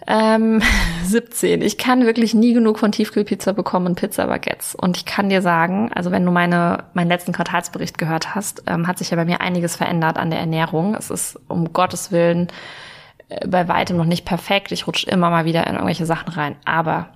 [0.08, 0.62] Ähm,
[1.04, 1.62] 17.
[1.62, 4.76] Ich kann wirklich nie genug von Tiefkühlpizza bekommen und Pizza-Baguettes.
[4.76, 8.88] Und ich kann dir sagen, also wenn du meine, meinen letzten Quartalsbericht gehört hast, ähm,
[8.88, 10.96] hat sich ja bei mir einiges verändert an der Ernährung.
[10.96, 12.48] Es ist um Gottes Willen
[13.30, 14.72] äh, bei weitem noch nicht perfekt.
[14.72, 16.56] Ich rutsche immer mal wieder in irgendwelche Sachen rein.
[16.66, 17.10] Aber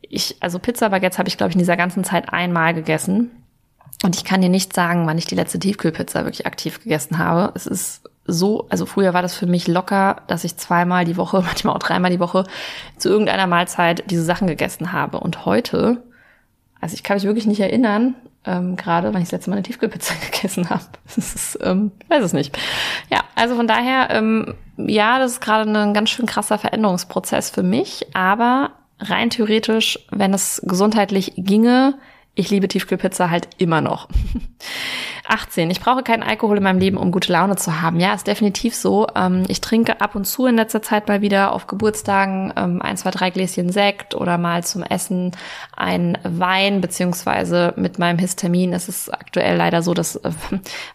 [0.00, 3.30] ich, also Pizza-Baguettes habe ich, glaube ich, in dieser ganzen Zeit einmal gegessen.
[4.04, 7.52] Und ich kann dir nicht sagen, wann ich die letzte Tiefkühlpizza wirklich aktiv gegessen habe.
[7.54, 11.42] Es ist so, also früher war das für mich locker, dass ich zweimal die Woche,
[11.46, 12.44] manchmal auch dreimal die Woche
[12.96, 15.18] zu irgendeiner Mahlzeit diese Sachen gegessen habe.
[15.18, 16.02] Und heute,
[16.80, 18.14] also ich kann mich wirklich nicht erinnern,
[18.44, 20.84] ähm, gerade wenn ich das letzte Mal eine Tiefkühlpizza gegessen habe.
[21.06, 22.56] Das ist, ähm, weiß es nicht.
[23.10, 27.62] Ja, also von daher, ähm, ja, das ist gerade ein ganz schön krasser Veränderungsprozess für
[27.62, 31.94] mich, aber rein theoretisch, wenn es gesundheitlich ginge,
[32.34, 34.08] ich liebe Tiefkühlpizza halt immer noch.
[35.28, 35.70] 18.
[35.70, 38.00] Ich brauche keinen Alkohol in meinem Leben, um gute Laune zu haben.
[38.00, 39.06] Ja, ist definitiv so.
[39.14, 42.96] Ähm, ich trinke ab und zu in letzter Zeit mal wieder auf Geburtstagen ähm, ein,
[42.96, 45.32] zwei, drei Gläschen Sekt oder mal zum Essen
[45.76, 50.30] ein Wein, beziehungsweise mit meinem Histamin ist es aktuell leider so, dass äh,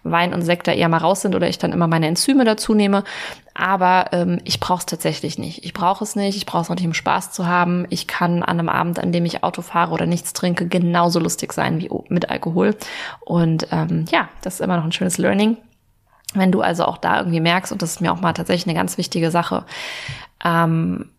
[0.03, 2.73] Wein und Sekt da eher mal raus sind oder ich dann immer meine Enzyme dazu
[2.73, 3.03] nehme.
[3.55, 5.63] Aber ähm, ich brauche es tatsächlich nicht.
[5.63, 6.35] Ich brauche es nicht.
[6.37, 7.85] Ich brauche es nicht, um Spaß zu haben.
[7.89, 11.53] Ich kann an einem Abend, an dem ich Auto fahre oder nichts trinke, genauso lustig
[11.53, 12.75] sein wie mit Alkohol.
[13.19, 15.57] Und ähm, ja, das ist immer noch ein schönes Learning.
[16.33, 18.77] Wenn du also auch da irgendwie merkst, und das ist mir auch mal tatsächlich eine
[18.77, 19.65] ganz wichtige Sache,
[20.43, 21.09] ähm,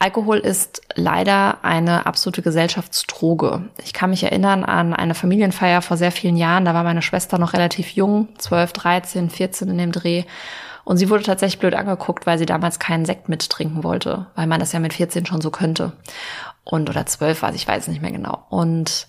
[0.00, 3.62] Alkohol ist leider eine absolute Gesellschaftsdroge.
[3.82, 6.64] Ich kann mich erinnern an eine Familienfeier vor sehr vielen Jahren.
[6.64, 10.24] Da war meine Schwester noch relativ jung, 12, 13, 14 in dem Dreh.
[10.84, 14.60] Und sie wurde tatsächlich blöd angeguckt, weil sie damals keinen Sekt mittrinken wollte, weil man
[14.60, 15.92] das ja mit 14 schon so könnte.
[16.64, 18.44] Und oder 12 war ich weiß nicht mehr genau.
[18.50, 19.06] Und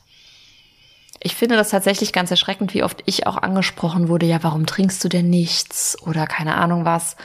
[1.25, 5.03] ich finde das tatsächlich ganz erschreckend, wie oft ich auch angesprochen wurde, ja, warum trinkst
[5.03, 7.17] du denn nichts oder keine Ahnung was.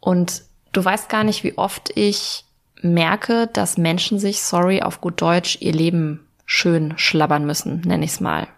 [0.00, 2.46] Und du weißt gar nicht, wie oft ich
[2.80, 8.12] merke, dass Menschen sich, sorry, auf gut Deutsch, ihr Leben schön schlabbern müssen, nenne ich
[8.12, 8.48] es mal.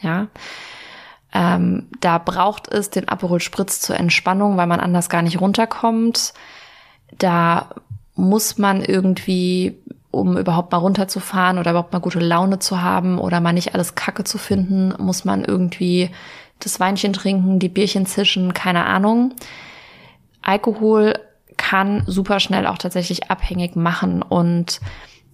[0.00, 0.28] Ja.
[1.34, 6.32] Ähm, da braucht es den Aperol Spritz zur Entspannung, weil man anders gar nicht runterkommt.
[7.18, 7.68] Da
[8.14, 9.76] muss man irgendwie,
[10.12, 13.96] um überhaupt mal runterzufahren oder überhaupt mal gute Laune zu haben oder mal nicht alles
[13.96, 16.10] Kacke zu finden, muss man irgendwie
[16.60, 19.34] das Weinchen trinken, die Bierchen zischen, keine Ahnung.
[20.42, 21.14] Alkohol
[21.56, 24.80] kann super schnell auch tatsächlich abhängig machen und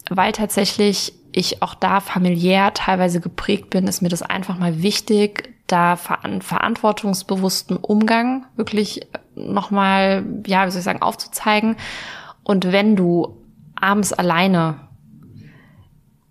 [0.09, 5.53] weil tatsächlich ich auch da familiär teilweise geprägt bin, ist mir das einfach mal wichtig,
[5.67, 11.77] da ver verantwortungsbewussten Umgang wirklich nochmal, ja, wie soll ich sagen, aufzuzeigen.
[12.43, 13.38] Und wenn du
[13.81, 14.81] abends alleine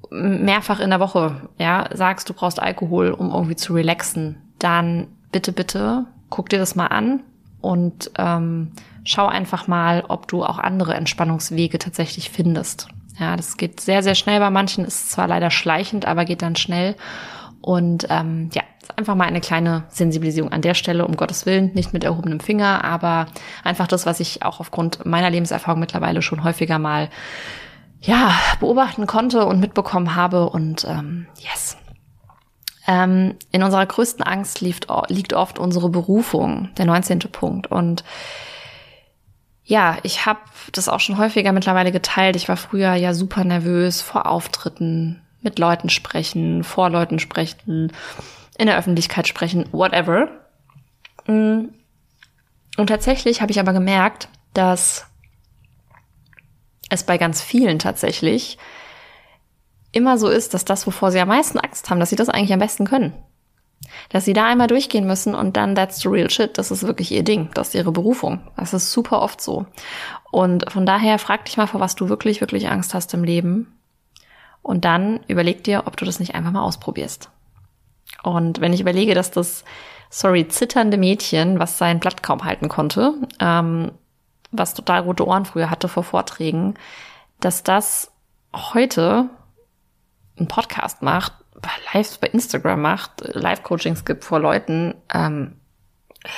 [0.10, 5.52] mehrfach in der Woche, ja, sagst, du brauchst Alkohol, um irgendwie zu relaxen, dann bitte,
[5.52, 7.22] bitte, guck dir das mal an
[7.62, 8.72] und ähm,
[9.04, 12.88] schau einfach mal, ob du auch andere Entspannungswege tatsächlich findest.
[13.20, 16.56] Ja, das geht sehr, sehr schnell bei manchen, ist zwar leider schleichend, aber geht dann
[16.56, 16.96] schnell.
[17.62, 18.62] Und ähm, ja,
[18.95, 22.84] einfach mal eine kleine Sensibilisierung an der Stelle, um Gottes Willen, nicht mit erhobenem Finger,
[22.84, 23.28] aber
[23.63, 27.10] einfach das, was ich auch aufgrund meiner Lebenserfahrung mittlerweile schon häufiger mal
[28.02, 30.50] ja, beobachten konnte und mitbekommen habe.
[30.50, 31.78] Und ähm, yes.
[32.88, 37.19] Ähm, in unserer größten Angst liegt, liegt oft unsere Berufung, der 19.
[37.19, 37.67] Punkt.
[37.67, 38.04] Und
[39.63, 40.39] ja, ich habe
[40.71, 42.38] das auch schon häufiger mittlerweile geteilt.
[42.38, 47.91] Ich war früher ja super nervös vor Auftritten, mit Leuten sprechen, vor Leuten sprechen,
[48.58, 50.30] in der Öffentlichkeit sprechen, whatever.
[51.28, 51.70] Mm.
[52.78, 55.08] Und tatsächlich habe ich aber gemerkt, dass
[56.89, 58.58] es bei ganz vielen tatsächlich
[59.91, 62.54] immer so ist, dass das, wovor sie am meisten Angst haben, dass sie das eigentlich
[62.54, 63.13] am besten können.
[64.10, 66.58] Dass sie da einmal durchgehen müssen und dann that's the real shit.
[66.58, 67.50] Das ist wirklich ihr Ding.
[67.54, 68.41] Das ist ihre Berufung.
[68.58, 69.65] Das ist super oft so.
[70.32, 73.74] Und von daher frag dich mal, vor was du wirklich, wirklich Angst hast im Leben.
[74.62, 77.30] Und dann überleg dir, ob du das nicht einfach mal ausprobierst.
[78.28, 79.63] Und wenn ich überlege, dass das,
[80.10, 83.92] sorry, zitternde Mädchen, was sein Blatt kaum halten konnte, ähm,
[84.52, 86.76] was total rote Ohren früher hatte vor Vorträgen,
[87.40, 88.12] dass das
[88.54, 89.30] heute
[90.38, 91.34] einen Podcast macht,
[91.94, 95.56] live bei Instagram macht, Live-Coachings gibt vor Leuten, ähm,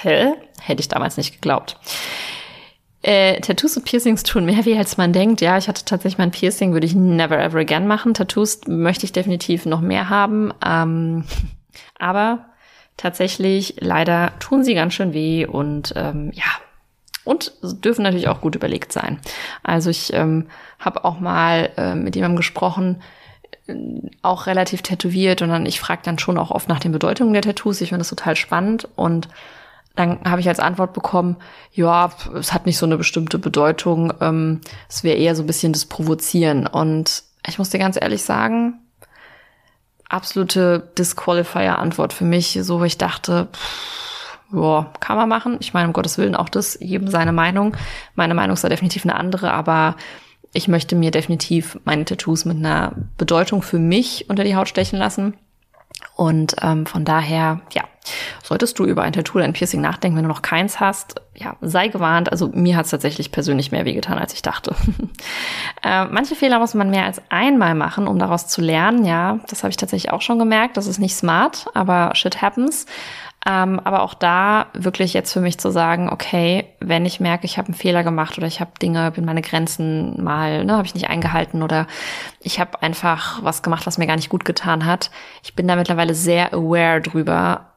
[0.02, 0.34] hä?
[0.62, 1.78] Hätte ich damals nicht geglaubt.
[3.02, 5.40] Äh, Tattoos und Piercings tun mehr weh, als man denkt.
[5.40, 8.14] Ja, ich hatte tatsächlich mein Piercing, würde ich never ever again machen.
[8.14, 10.54] Tattoos möchte ich definitiv noch mehr haben.
[10.66, 11.24] Ähm,
[12.00, 12.46] aber
[12.98, 16.44] tatsächlich, leider tun sie ganz schön weh und ähm, ja,
[17.24, 19.20] und dürfen natürlich auch gut überlegt sein.
[19.64, 20.48] Also ich ähm,
[20.80, 23.02] habe auch mal äh, mit jemandem gesprochen,
[24.24, 27.44] auch relativ tätowiert und dann ich frage dann schon auch oft nach den Bedeutungen der
[27.44, 27.82] Tattoos.
[27.82, 29.28] Ich finde das total spannend und
[29.96, 31.38] dann habe ich als Antwort bekommen,
[31.74, 35.74] ja, es hat nicht so eine bestimmte Bedeutung, ähm, es wäre eher so ein bisschen
[35.74, 36.68] das Provozieren.
[36.68, 38.80] Und ich muss dir ganz ehrlich sagen,
[40.10, 45.58] absolute Disqualifier-Antwort für mich, so wo ich dachte, pff, ja, kann man machen.
[45.60, 47.78] Ich meine, um Gottes Willen auch das, jedem seine Meinung.
[48.16, 49.96] Meine Meinung ist da definitiv eine andere, aber
[50.54, 54.98] ich möchte mir definitiv meine Tattoos mit einer Bedeutung für mich unter die Haut stechen
[54.98, 55.36] lassen.
[56.20, 57.86] Und ähm, von daher, ja,
[58.44, 61.56] solltest du über ein Tattoo oder ein Piercing nachdenken, wenn du noch keins hast, ja,
[61.62, 62.30] sei gewarnt.
[62.30, 64.76] Also mir hat es tatsächlich persönlich mehr wehgetan, als ich dachte.
[65.82, 69.06] äh, manche Fehler muss man mehr als einmal machen, um daraus zu lernen.
[69.06, 70.76] Ja, das habe ich tatsächlich auch schon gemerkt.
[70.76, 72.86] Das ist nicht smart, aber shit happens.
[73.46, 77.58] Ähm, aber auch da wirklich jetzt für mich zu sagen, okay, wenn ich merke, ich
[77.58, 80.94] habe einen Fehler gemacht oder ich habe Dinge, bin meine Grenzen mal, ne, habe ich
[80.94, 81.88] nicht eingehalten oder
[82.42, 85.10] ich habe einfach was gemacht, was mir gar nicht gut getan hat.
[85.42, 87.74] Ich bin da mittlerweile sehr aware drüber,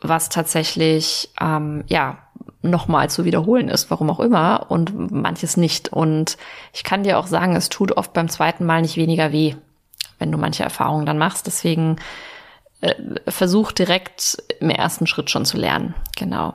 [0.00, 2.18] was tatsächlich, ähm, ja,
[2.62, 5.92] nochmal zu wiederholen ist, warum auch immer, und manches nicht.
[5.92, 6.36] Und
[6.72, 9.54] ich kann dir auch sagen, es tut oft beim zweiten Mal nicht weniger weh,
[10.18, 11.46] wenn du manche Erfahrungen dann machst.
[11.46, 11.96] Deswegen
[12.82, 12.94] äh,
[13.28, 15.94] versuch direkt im ersten Schritt schon zu lernen.
[16.16, 16.54] Genau.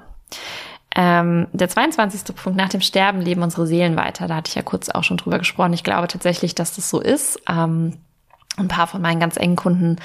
[0.95, 2.35] Ähm, der 22.
[2.35, 4.27] Punkt, nach dem Sterben leben unsere Seelen weiter.
[4.27, 5.73] Da hatte ich ja kurz auch schon drüber gesprochen.
[5.73, 7.39] Ich glaube tatsächlich, dass das so ist.
[7.47, 7.97] Ähm,
[8.57, 9.97] ein paar von meinen ganz engen Kunden,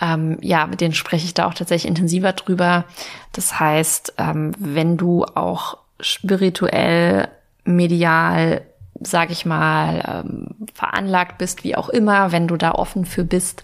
[0.00, 2.84] ähm, ja, mit denen spreche ich da auch tatsächlich intensiver drüber.
[3.32, 7.28] Das heißt, ähm, wenn du auch spirituell,
[7.64, 8.62] medial,
[9.00, 13.62] sag ich mal, ähm, veranlagt bist, wie auch immer, wenn du da offen für bist,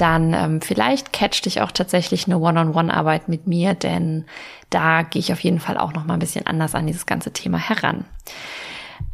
[0.00, 4.24] dann ähm, vielleicht catcht dich auch tatsächlich eine One-on-One-Arbeit mit mir, denn
[4.70, 7.32] da gehe ich auf jeden Fall auch noch mal ein bisschen anders an dieses ganze
[7.32, 8.04] Thema heran.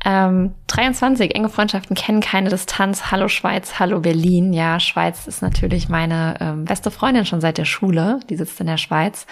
[0.05, 3.11] Ähm, 23, enge Freundschaften kennen keine Distanz.
[3.11, 4.53] Hallo Schweiz, hallo Berlin.
[4.53, 8.21] Ja, Schweiz ist natürlich meine ähm, beste Freundin schon seit der Schule.
[8.31, 9.27] Die sitzt in der Schweiz.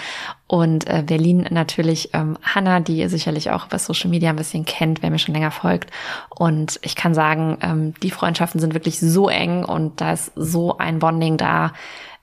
[0.49, 4.64] Und äh, Berlin natürlich ähm, Hanna, die ihr sicherlich auch über Social Media ein bisschen
[4.64, 5.90] kennt, wer mir schon länger folgt.
[6.29, 10.79] Und ich kann sagen, ähm, die Freundschaften sind wirklich so eng und da ist so
[10.79, 11.73] ein Bonding da.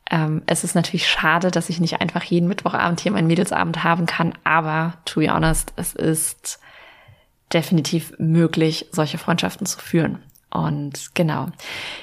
[0.10, 4.06] Ähm, es ist natürlich schade, dass ich nicht einfach jeden Mittwochabend hier meinen Mädelsabend haben
[4.06, 6.60] kann, aber to be honest, es ist
[7.54, 10.20] definitiv möglich, solche Freundschaften zu führen.
[10.54, 11.48] Und genau.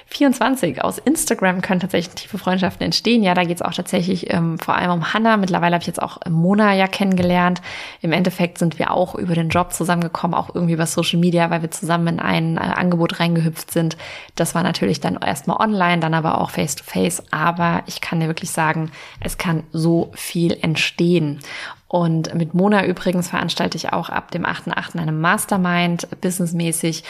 [0.07, 0.83] 24.
[0.83, 3.23] Aus Instagram können tatsächlich tiefe Freundschaften entstehen.
[3.23, 5.37] Ja, da geht es auch tatsächlich ähm, vor allem um Hannah.
[5.37, 7.61] Mittlerweile habe ich jetzt auch Mona ja kennengelernt.
[8.01, 11.61] Im Endeffekt sind wir auch über den Job zusammengekommen, auch irgendwie über Social Media, weil
[11.61, 13.99] wir zusammen in ein äh, Angebot reingehüpft sind.
[14.35, 17.23] Das war natürlich dann erstmal online, dann aber auch face to face.
[17.31, 21.41] Aber ich kann dir wirklich sagen, es kann so viel entstehen.
[21.89, 24.99] Und mit Mona übrigens veranstalte ich auch ab dem 8.8.
[24.99, 27.03] eine Mastermind, businessmäßig.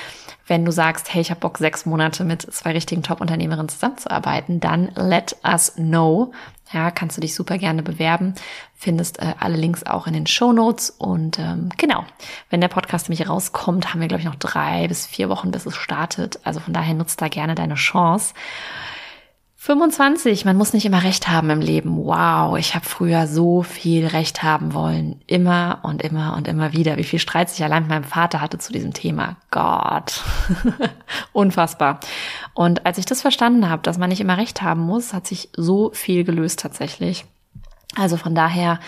[0.47, 4.91] Wenn du sagst, hey, ich habe Bock, sechs Monate mit zwei richtigen Top-Unternehmerinnen zusammenzuarbeiten, dann
[4.95, 6.33] let us know.
[6.73, 8.35] Ja, kannst du dich super gerne bewerben.
[8.77, 10.91] Findest äh, alle Links auch in den Show Notes.
[10.91, 12.05] Und ähm, genau,
[12.51, 15.67] wenn der Podcast nämlich rauskommt, haben wir, glaube ich, noch drei bis vier Wochen, bis
[15.67, 16.39] es startet.
[16.45, 18.33] Also von daher nutzt da gerne deine Chance.
[19.69, 22.07] 25, man muss nicht immer recht haben im Leben.
[22.07, 25.21] Wow, ich habe früher so viel recht haben wollen.
[25.27, 26.97] Immer und immer und immer wieder.
[26.97, 29.37] Wie viel Streit ich allein mit meinem Vater hatte zu diesem Thema.
[29.51, 30.25] Gott.
[31.35, 32.01] Unfassbar.
[32.55, 35.51] Und als ich das verstanden habe, dass man nicht immer recht haben muss, hat sich
[35.55, 37.27] so viel gelöst tatsächlich.
[37.95, 38.81] Also von daher,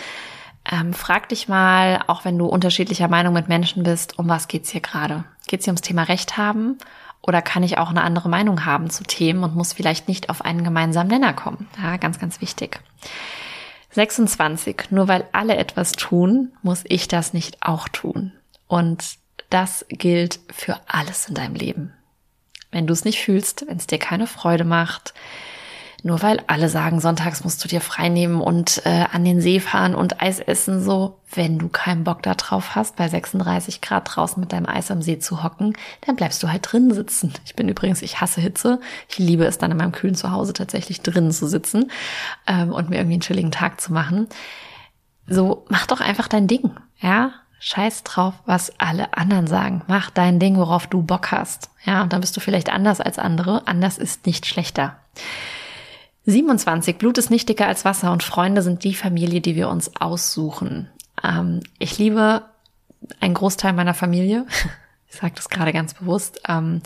[0.64, 4.70] ähm, frag dich mal, auch wenn du unterschiedlicher Meinung mit Menschen bist, um was geht's
[4.70, 5.24] hier gerade?
[5.46, 6.78] Geht's hier ums Thema Recht haben
[7.22, 10.42] oder kann ich auch eine andere Meinung haben zu Themen und muss vielleicht nicht auf
[10.42, 11.68] einen gemeinsamen Nenner kommen?
[11.80, 12.80] Ja, ganz, ganz wichtig.
[13.92, 14.90] 26.
[14.90, 18.32] Nur weil alle etwas tun, muss ich das nicht auch tun.
[18.68, 19.16] Und
[19.50, 21.92] das gilt für alles in deinem Leben.
[22.70, 25.12] Wenn du es nicht fühlst, wenn es dir keine Freude macht,
[26.02, 29.60] nur weil alle sagen, sonntags musst du dir frei nehmen und äh, an den See
[29.60, 34.10] fahren und Eis essen, so, wenn du keinen Bock da drauf hast, bei 36 Grad
[34.14, 37.32] draußen mit deinem Eis am See zu hocken, dann bleibst du halt drin sitzen.
[37.44, 38.80] Ich bin übrigens, ich hasse Hitze.
[39.08, 41.90] Ich liebe es dann in meinem kühlen Zuhause tatsächlich drinnen zu sitzen
[42.46, 44.28] ähm, und mir irgendwie einen chilligen Tag zu machen.
[45.26, 47.32] So, mach doch einfach dein Ding, ja?
[47.62, 49.82] Scheiß drauf, was alle anderen sagen.
[49.86, 51.68] Mach dein Ding, worauf du Bock hast.
[51.84, 53.66] Ja, und dann bist du vielleicht anders als andere.
[53.66, 54.96] Anders ist nicht schlechter.
[56.26, 56.98] 27.
[56.98, 60.88] Blut ist nicht dicker als Wasser und Freunde sind die Familie, die wir uns aussuchen.
[61.22, 62.42] Ähm, ich liebe
[63.20, 64.46] einen Großteil meiner Familie.
[65.12, 66.40] Ich sage das gerade ganz bewusst.
[66.46, 66.82] Ähm,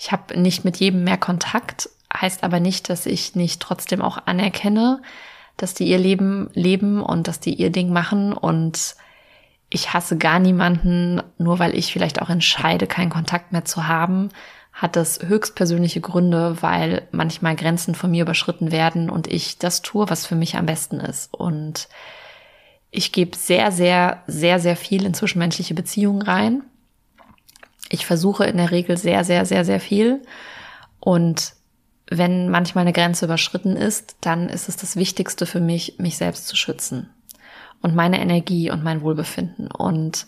[0.00, 4.18] ich habe nicht mit jedem mehr Kontakt, heißt aber nicht, dass ich nicht trotzdem auch
[4.26, 5.00] anerkenne,
[5.56, 8.96] dass die ihr Leben leben und dass die ihr Ding machen und
[9.70, 14.30] ich hasse gar niemanden, nur weil ich vielleicht auch entscheide, keinen Kontakt mehr zu haben
[14.78, 20.08] hat das höchstpersönliche Gründe, weil manchmal Grenzen von mir überschritten werden und ich das tue,
[20.08, 21.34] was für mich am besten ist.
[21.34, 21.88] Und
[22.92, 26.62] ich gebe sehr, sehr, sehr, sehr viel in zwischenmenschliche Beziehungen rein.
[27.90, 30.22] Ich versuche in der Regel sehr, sehr, sehr, sehr viel.
[31.00, 31.54] Und
[32.08, 36.46] wenn manchmal eine Grenze überschritten ist, dann ist es das Wichtigste für mich, mich selbst
[36.46, 37.10] zu schützen
[37.82, 39.72] und meine Energie und mein Wohlbefinden.
[39.72, 40.24] Und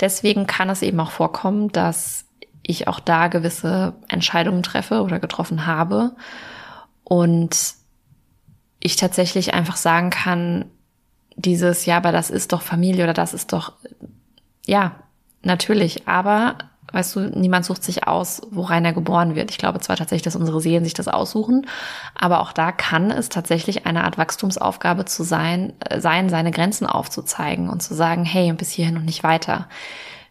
[0.00, 2.23] deswegen kann es eben auch vorkommen, dass
[2.66, 6.16] ich auch da gewisse Entscheidungen treffe oder getroffen habe.
[7.04, 7.74] Und
[8.80, 10.66] ich tatsächlich einfach sagen kann,
[11.36, 13.72] dieses, ja, aber das ist doch Familie oder das ist doch,
[14.66, 14.92] ja,
[15.42, 16.56] natürlich, aber
[16.92, 19.50] weißt du, niemand sucht sich aus, worein er geboren wird.
[19.50, 21.66] Ich glaube zwar tatsächlich, dass unsere Seelen sich das aussuchen,
[22.14, 26.86] aber auch da kann es tatsächlich eine Art Wachstumsaufgabe zu sein, äh, sein, seine Grenzen
[26.86, 29.68] aufzuzeigen und zu sagen, hey, bis hierhin und nicht weiter.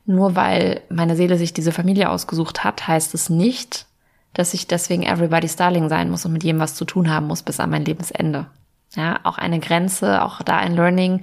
[0.06, 3.86] Nur weil meine Seele sich diese Familie ausgesucht hat, heißt es nicht,
[4.34, 7.44] dass ich deswegen everybody's darling sein muss und mit jedem was zu tun haben muss
[7.44, 8.48] bis an mein Lebensende.
[8.96, 11.22] Ja, auch eine Grenze, auch da ein Learning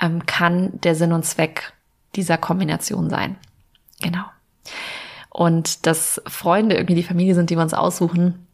[0.00, 1.72] ähm, kann der Sinn und Zweck
[2.14, 3.36] dieser Kombination sein.
[4.02, 4.24] Genau.
[5.30, 8.46] Und dass Freunde irgendwie die Familie sind, die wir uns aussuchen,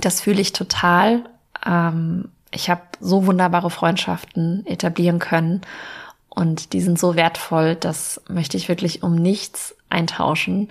[0.00, 1.24] das fühle ich total.
[1.64, 5.60] Ähm, ich habe so wunderbare Freundschaften etablieren können
[6.30, 10.70] und die sind so wertvoll, das möchte ich wirklich um nichts eintauschen.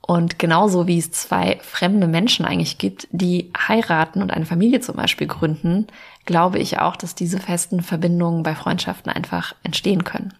[0.00, 4.96] Und genauso wie es zwei fremde Menschen eigentlich gibt, die heiraten und eine Familie zum
[4.96, 5.88] Beispiel gründen,
[6.24, 10.32] glaube ich auch, dass diese festen Verbindungen bei Freundschaften einfach entstehen können.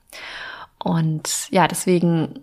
[0.78, 2.40] Und ja, deswegen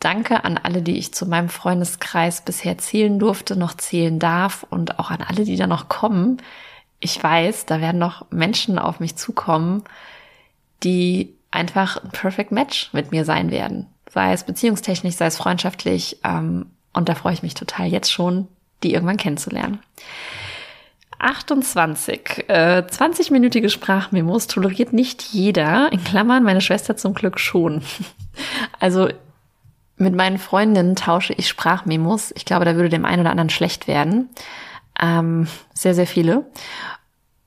[0.00, 4.98] danke an alle, die ich zu meinem Freundeskreis bisher zählen durfte, noch zählen darf und
[4.98, 6.42] auch an alle, die da noch kommen.
[6.98, 9.84] Ich weiß, da werden noch Menschen auf mich zukommen,
[10.82, 13.86] die einfach ein Perfect Match mit mir sein werden.
[14.10, 16.18] Sei es beziehungstechnisch, sei es freundschaftlich.
[16.24, 18.48] Ähm, und da freue ich mich total jetzt schon,
[18.82, 19.80] die irgendwann kennenzulernen.
[21.18, 22.48] 28.
[22.48, 25.92] Äh, 20-minütige Sprachmemos toleriert nicht jeder.
[25.92, 27.82] In Klammern, meine Schwester zum Glück schon.
[28.80, 29.10] Also
[29.98, 32.32] mit meinen Freundinnen tausche ich Sprachmemos.
[32.34, 34.30] Ich glaube, da würde dem einen oder anderen schlecht werden.
[34.98, 36.46] Ähm, sehr, sehr viele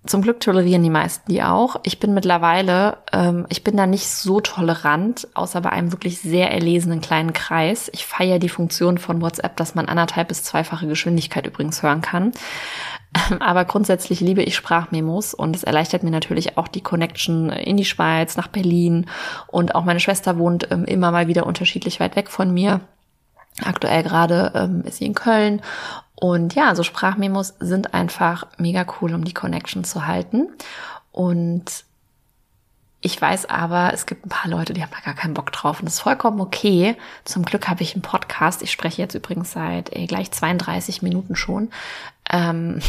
[0.06, 1.78] zum Glück tolerieren die meisten die auch.
[1.84, 6.52] Ich bin mittlerweile, ähm, ich bin da nicht so tolerant, außer bei einem wirklich sehr
[6.52, 7.90] erlesenen kleinen Kreis.
[7.94, 12.32] Ich feiere die Funktion von WhatsApp, dass man anderthalb bis zweifache Geschwindigkeit übrigens hören kann.
[13.40, 17.86] Aber grundsätzlich liebe ich Sprachmemos und es erleichtert mir natürlich auch die Connection in die
[17.86, 19.08] Schweiz, nach Berlin.
[19.48, 22.82] Und auch meine Schwester wohnt ähm, immer mal wieder unterschiedlich weit weg von mir.
[23.64, 25.62] Aktuell gerade ähm, ist sie in Köln
[26.16, 30.48] und ja, so Sprachmemos sind einfach mega cool, um die Connection zu halten.
[31.12, 31.86] Und
[33.02, 35.80] Ich weiß aber, es gibt ein paar Leute, die haben da gar keinen Bock drauf
[35.80, 36.98] und das ist vollkommen okay.
[37.24, 38.64] Zum Glück habe ich einen Podcast.
[38.64, 41.70] Ich spreche jetzt übrigens seit ey, gleich 32 Minuten schon.
[42.32, 42.82] Ähm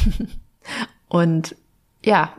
[1.09, 1.55] und
[2.03, 2.33] ja,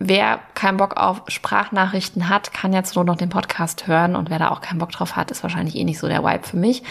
[0.00, 4.38] wer keinen Bock auf Sprachnachrichten hat, kann jetzt nur noch den Podcast hören und wer
[4.38, 6.82] da auch keinen Bock drauf hat, ist wahrscheinlich eh nicht so der Vibe für mich.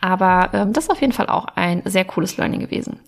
[0.00, 3.00] Aber ähm, das ist auf jeden Fall auch ein sehr cooles Learning gewesen.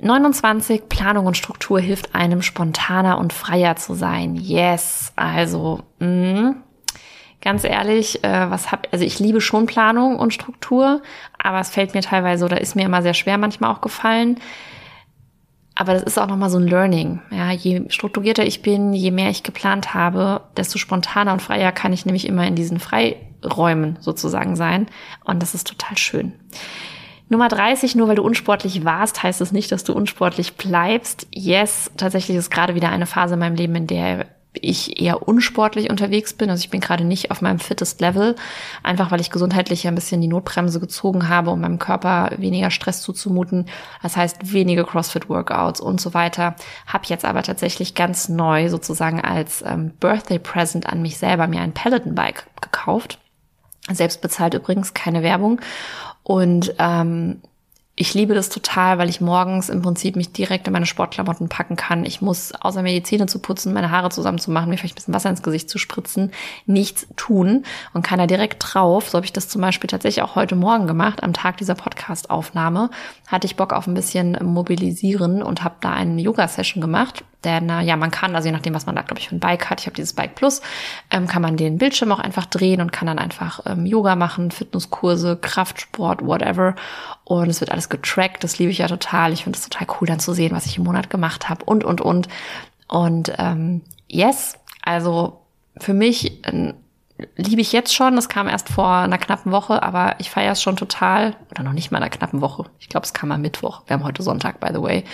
[0.00, 4.34] 29 Planung und Struktur hilft einem spontaner und freier zu sein.
[4.34, 6.56] Yes, also mh,
[7.40, 11.02] ganz ehrlich, äh, was hab also ich liebe schon Planung und Struktur,
[11.38, 14.40] aber es fällt mir teilweise oder ist mir immer sehr schwer manchmal auch gefallen.
[15.78, 17.20] Aber das ist auch nochmal so ein Learning.
[17.30, 21.92] Ja, je strukturierter ich bin, je mehr ich geplant habe, desto spontaner und freier kann
[21.92, 24.86] ich nämlich immer in diesen Freiräumen sozusagen sein.
[25.24, 26.32] Und das ist total schön.
[27.28, 31.26] Nummer 30, nur weil du unsportlich warst, heißt es nicht, dass du unsportlich bleibst.
[31.30, 34.26] Yes, tatsächlich ist gerade wieder eine Phase in meinem Leben, in der
[34.62, 36.50] ich eher unsportlich unterwegs bin.
[36.50, 38.36] Also ich bin gerade nicht auf meinem fittest Level,
[38.82, 43.02] einfach weil ich gesundheitlich ein bisschen die Notbremse gezogen habe, um meinem Körper weniger Stress
[43.02, 43.66] zuzumuten.
[44.02, 46.56] Das heißt weniger CrossFit-Workouts und so weiter.
[46.86, 51.60] Hab jetzt aber tatsächlich ganz neu sozusagen als ähm, Birthday Present an mich selber mir
[51.60, 53.18] ein Peloton-Bike gekauft.
[53.90, 55.60] Selbst bezahlt übrigens, keine Werbung.
[56.22, 57.40] Und ähm,
[57.98, 61.76] ich liebe das total, weil ich morgens im Prinzip mich direkt in meine Sportklamotten packen
[61.76, 62.04] kann.
[62.04, 65.14] Ich muss, außer mir die Zähne zu putzen, meine Haare zusammenzumachen, mir vielleicht ein bisschen
[65.14, 66.30] Wasser ins Gesicht zu spritzen,
[66.66, 69.08] nichts tun und kann da direkt drauf.
[69.08, 72.90] So habe ich das zum Beispiel tatsächlich auch heute Morgen gemacht, am Tag dieser Podcast-Aufnahme.
[73.28, 77.24] Hatte ich Bock auf ein bisschen mobilisieren und habe da eine Yoga-Session gemacht.
[77.46, 79.40] Denn äh, ja, man kann, also je nachdem, was man da, glaube ich, für ein
[79.40, 80.60] Bike hat, ich habe dieses Bike Plus,
[81.12, 84.50] ähm, kann man den Bildschirm auch einfach drehen und kann dann einfach ähm, Yoga machen,
[84.50, 86.74] Fitnesskurse, Kraftsport, whatever.
[87.22, 89.32] Und es wird alles getrackt, das liebe ich ja total.
[89.32, 91.84] Ich finde es total cool, dann zu sehen, was ich im Monat gemacht habe und,
[91.84, 92.26] und, und.
[92.88, 95.40] Und ähm, yes, also
[95.78, 96.74] für mich ein
[97.36, 98.16] liebe ich jetzt schon.
[98.16, 101.34] Das kam erst vor einer knappen Woche, aber ich feiere es schon total.
[101.50, 102.64] Oder noch nicht mal einer knappen Woche.
[102.78, 103.82] Ich glaube, es kam am Mittwoch.
[103.86, 105.04] Wir haben heute Sonntag, by the way.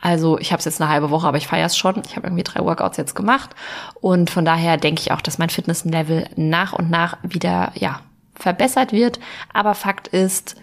[0.00, 2.02] Also ich habe es jetzt eine halbe Woche, aber ich feiere es schon.
[2.06, 3.50] Ich habe irgendwie drei Workouts jetzt gemacht.
[4.00, 8.00] Und von daher denke ich auch, dass mein Fitnesslevel nach und nach wieder, ja,
[8.34, 9.20] verbessert wird.
[9.52, 10.56] Aber Fakt ist,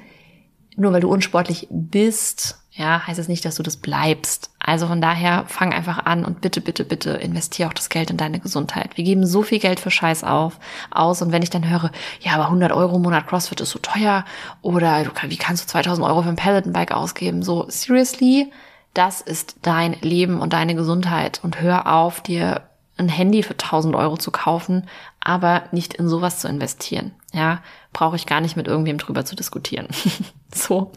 [0.76, 4.50] nur weil du unsportlich bist, ja, heißt es nicht, dass du das bleibst.
[4.58, 8.18] Also von daher fang einfach an und bitte, bitte, bitte investier auch das Geld in
[8.18, 8.96] deine Gesundheit.
[8.96, 10.58] Wir geben so viel Geld für Scheiß auf,
[10.90, 11.92] aus und wenn ich dann höre,
[12.22, 14.24] ja, aber 100 Euro im Monat CrossFit ist so teuer
[14.62, 17.44] oder wie kannst du 2000 Euro für ein Peloton-Bike ausgeben?
[17.44, 18.52] So, seriously,
[18.94, 22.62] das ist dein Leben und deine Gesundheit und hör auf, dir
[22.98, 24.88] ein Handy für 1000 Euro zu kaufen,
[25.22, 27.12] aber nicht in sowas zu investieren.
[27.32, 27.62] Ja,
[27.94, 29.88] brauche ich gar nicht mit irgendwem drüber zu diskutieren.
[30.54, 30.92] so.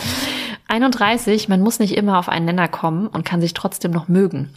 [0.66, 4.52] 31, man muss nicht immer auf einen Nenner kommen und kann sich trotzdem noch mögen.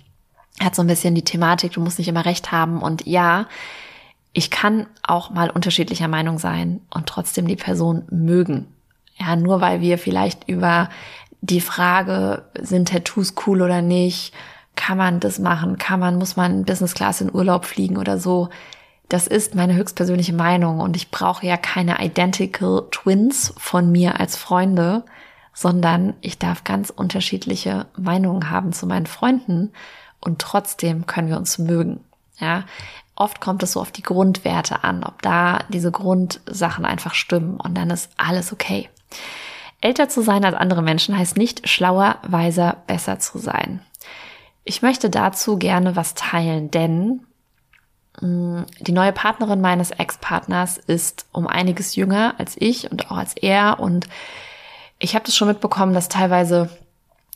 [0.59, 3.47] Hat so ein bisschen die Thematik, du musst nicht immer recht haben und ja,
[4.33, 8.67] ich kann auch mal unterschiedlicher Meinung sein und trotzdem die Person mögen.
[9.19, 10.89] Ja, nur weil wir vielleicht über
[11.41, 14.33] die Frage, sind Tattoos cool oder nicht,
[14.75, 18.49] kann man das machen, kann man, muss man Business Class in Urlaub fliegen oder so.
[19.09, 24.35] Das ist meine höchstpersönliche Meinung und ich brauche ja keine Identical Twins von mir als
[24.35, 25.05] Freunde,
[25.53, 29.71] sondern ich darf ganz unterschiedliche Meinungen haben zu meinen Freunden
[30.19, 32.01] und trotzdem können wir uns mögen.
[32.39, 32.65] Ja,
[33.15, 37.75] oft kommt es so auf die Grundwerte an, ob da diese Grundsachen einfach stimmen und
[37.75, 38.89] dann ist alles okay.
[39.79, 43.81] Älter zu sein als andere Menschen heißt nicht schlauer, weiser, besser zu sein.
[44.63, 47.21] Ich möchte dazu gerne was teilen, denn
[48.19, 53.79] die neue Partnerin meines Ex-Partners ist um einiges jünger als ich und auch als er
[53.79, 54.07] und
[54.99, 56.69] ich habe das schon mitbekommen, dass teilweise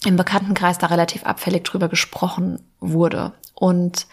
[0.06, 3.34] im Bekanntenkreis da relativ abfällig drüber gesprochen wurde.
[3.54, 4.08] Und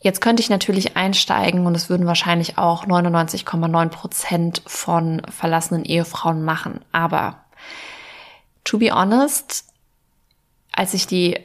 [0.00, 6.42] jetzt könnte ich natürlich einsteigen und es würden wahrscheinlich auch 99,9 Prozent von verlassenen Ehefrauen
[6.42, 6.80] machen.
[6.92, 7.44] Aber
[8.64, 9.66] to be honest,
[10.72, 11.38] als ich die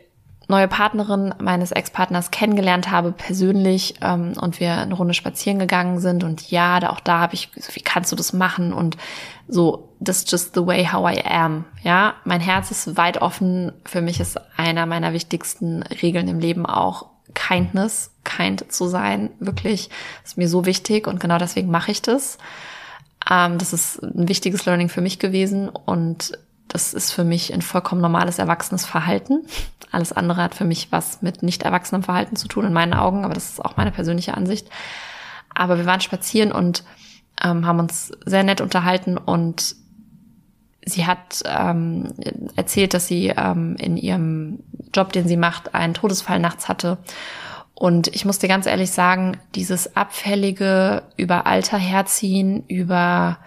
[0.52, 6.24] neue Partnerin meines Ex-Partners kennengelernt habe, persönlich, ähm, und wir eine Runde spazieren gegangen sind.
[6.24, 8.74] Und ja, da, auch da habe ich, so, wie kannst du das machen?
[8.74, 8.98] Und
[9.48, 11.66] so, that's just the way how I am.
[11.82, 13.72] Ja, mein Herz ist weit offen.
[13.86, 19.32] Für mich ist einer meiner wichtigsten Regeln im Leben auch Kindness, kind zu sein.
[19.40, 19.90] Wirklich,
[20.24, 22.38] ist mir so wichtig und genau deswegen mache ich das.
[23.30, 26.38] Ähm, das ist ein wichtiges Learning für mich gewesen und
[26.72, 29.46] das ist für mich ein vollkommen normales erwachsenes Verhalten.
[29.92, 33.26] Alles andere hat für mich was mit nicht erwachsenem Verhalten zu tun in meinen Augen,
[33.26, 34.70] aber das ist auch meine persönliche Ansicht.
[35.54, 36.86] Aber wir waren spazieren und
[37.44, 39.76] ähm, haben uns sehr nett unterhalten und
[40.86, 42.14] sie hat ähm,
[42.56, 44.60] erzählt, dass sie ähm, in ihrem
[44.94, 46.98] Job, den sie macht, einen Todesfall nachts hatte
[47.74, 53.40] Und ich muss dir ganz ehrlich sagen, dieses abfällige über Alter herziehen, über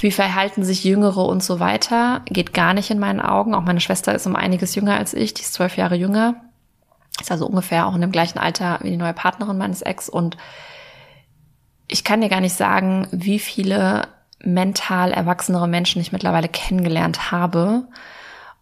[0.00, 3.54] wie verhalten sich Jüngere und so weiter, geht gar nicht in meinen Augen.
[3.54, 6.36] Auch meine Schwester ist um einiges jünger als ich, die ist zwölf Jahre jünger.
[7.20, 10.08] Ist also ungefähr auch in dem gleichen Alter wie die neue Partnerin meines Ex.
[10.08, 10.36] Und
[11.88, 14.08] ich kann dir gar nicht sagen, wie viele
[14.42, 17.88] mental erwachsenere Menschen ich mittlerweile kennengelernt habe.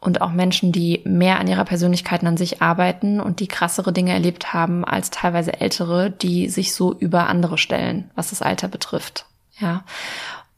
[0.00, 4.12] Und auch Menschen, die mehr an ihrer Persönlichkeit an sich arbeiten und die krassere Dinge
[4.12, 9.24] erlebt haben als teilweise ältere, die sich so über andere stellen, was das Alter betrifft.
[9.58, 9.82] Ja.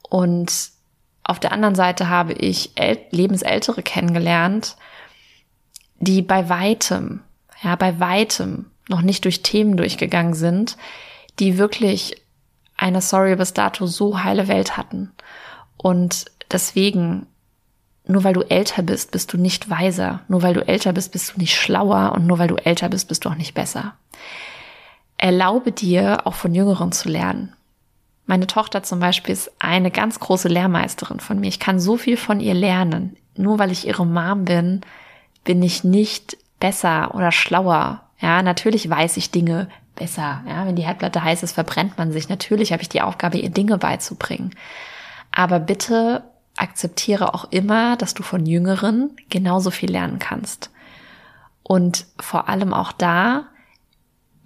[0.08, 0.70] Und
[1.24, 2.72] auf der anderen Seite habe ich
[3.10, 4.76] Lebensältere kennengelernt,
[5.98, 7.22] die bei weitem,
[7.62, 10.76] ja, bei weitem noch nicht durch Themen durchgegangen sind,
[11.38, 12.22] die wirklich
[12.76, 15.12] eine Sorry bis dato so heile Welt hatten.
[15.76, 17.26] Und deswegen,
[18.06, 20.20] nur weil du älter bist, bist du nicht weiser.
[20.28, 22.12] Nur weil du älter bist, bist du nicht schlauer.
[22.12, 23.96] Und nur weil du älter bist, bist du auch nicht besser.
[25.18, 27.55] Erlaube dir, auch von Jüngeren zu lernen.
[28.26, 31.48] Meine Tochter zum Beispiel ist eine ganz große Lehrmeisterin von mir.
[31.48, 33.16] Ich kann so viel von ihr lernen.
[33.36, 34.80] Nur weil ich ihre Mom bin,
[35.44, 38.02] bin ich nicht besser oder schlauer.
[38.18, 40.42] Ja, natürlich weiß ich Dinge besser.
[40.48, 42.28] Ja, wenn die Herdplatte heiß ist, verbrennt man sich.
[42.28, 44.50] Natürlich habe ich die Aufgabe, ihr Dinge beizubringen.
[45.30, 46.24] Aber bitte
[46.56, 50.70] akzeptiere auch immer, dass du von Jüngeren genauso viel lernen kannst.
[51.62, 53.46] Und vor allem auch da,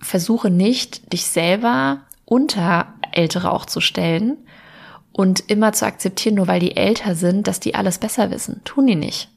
[0.01, 4.37] versuche nicht, dich selber unter Ältere auch zu stellen
[5.13, 8.63] und immer zu akzeptieren, nur weil die älter sind, dass die alles besser wissen.
[8.65, 9.31] Tun die nicht.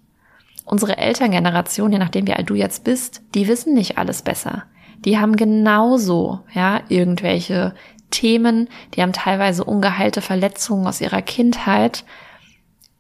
[0.66, 4.64] Unsere Elterngeneration, je nachdem wie alt du jetzt bist, die wissen nicht alles besser.
[5.00, 7.74] Die haben genauso, ja, irgendwelche
[8.12, 12.06] Themen, die haben teilweise ungeheilte Verletzungen aus ihrer Kindheit.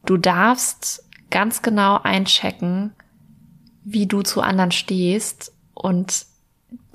[0.05, 2.93] Du darfst ganz genau einchecken,
[3.85, 6.25] wie du zu anderen stehst und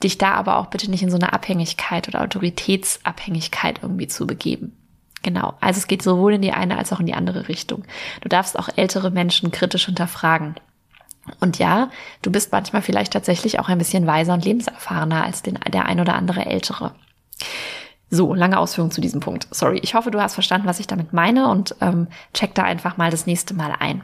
[0.02, 4.76] dich da aber auch bitte nicht in so eine Abhängigkeit oder Autoritätsabhängigkeit irgendwie zu begeben.
[5.22, 5.54] Genau.
[5.60, 7.84] Also es geht sowohl in die eine als auch in die andere Richtung.
[8.20, 10.54] Du darfst auch ältere Menschen kritisch hinterfragen.
[11.40, 11.90] Und ja,
[12.22, 16.00] du bist manchmal vielleicht tatsächlich auch ein bisschen weiser und lebenserfahrener als den, der ein
[16.00, 16.92] oder andere Ältere.
[18.10, 19.48] So, lange Ausführung zu diesem Punkt.
[19.50, 19.80] Sorry.
[19.82, 23.10] Ich hoffe, du hast verstanden, was ich damit meine und ähm, check da einfach mal
[23.10, 24.02] das nächste Mal ein.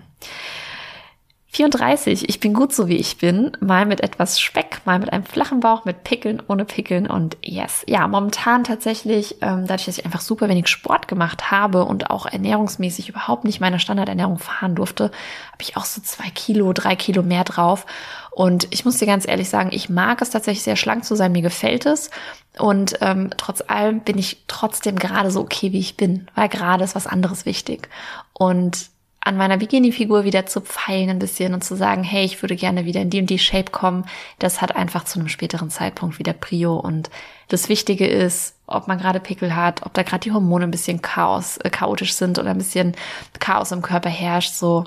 [1.54, 2.28] 34.
[2.28, 3.56] Ich bin gut so wie ich bin.
[3.60, 7.84] Mal mit etwas Speck, mal mit einem flachen Bauch, mit Pickeln, ohne Pickeln und yes.
[7.86, 12.26] Ja, momentan tatsächlich, ähm, dadurch, dass ich einfach super wenig Sport gemacht habe und auch
[12.26, 17.22] ernährungsmäßig überhaupt nicht meine Standardernährung fahren durfte, habe ich auch so zwei Kilo, drei Kilo
[17.22, 17.86] mehr drauf.
[18.32, 21.30] Und ich muss dir ganz ehrlich sagen, ich mag es tatsächlich sehr schlank zu sein,
[21.30, 22.10] mir gefällt es.
[22.58, 26.82] Und ähm, trotz allem bin ich trotzdem gerade so okay, wie ich bin, weil gerade
[26.82, 27.88] ist was anderes wichtig.
[28.32, 28.92] Und
[29.24, 32.84] an meiner Bikini-Figur wieder zu feilen ein bisschen und zu sagen, hey, ich würde gerne
[32.84, 34.04] wieder in die und die Shape kommen,
[34.38, 36.76] das hat einfach zu einem späteren Zeitpunkt wieder Prio.
[36.76, 37.08] Und
[37.48, 41.00] das Wichtige ist, ob man gerade Pickel hat, ob da gerade die Hormone ein bisschen
[41.00, 42.94] chaos, äh, chaotisch sind oder ein bisschen
[43.40, 44.84] Chaos im Körper herrscht, so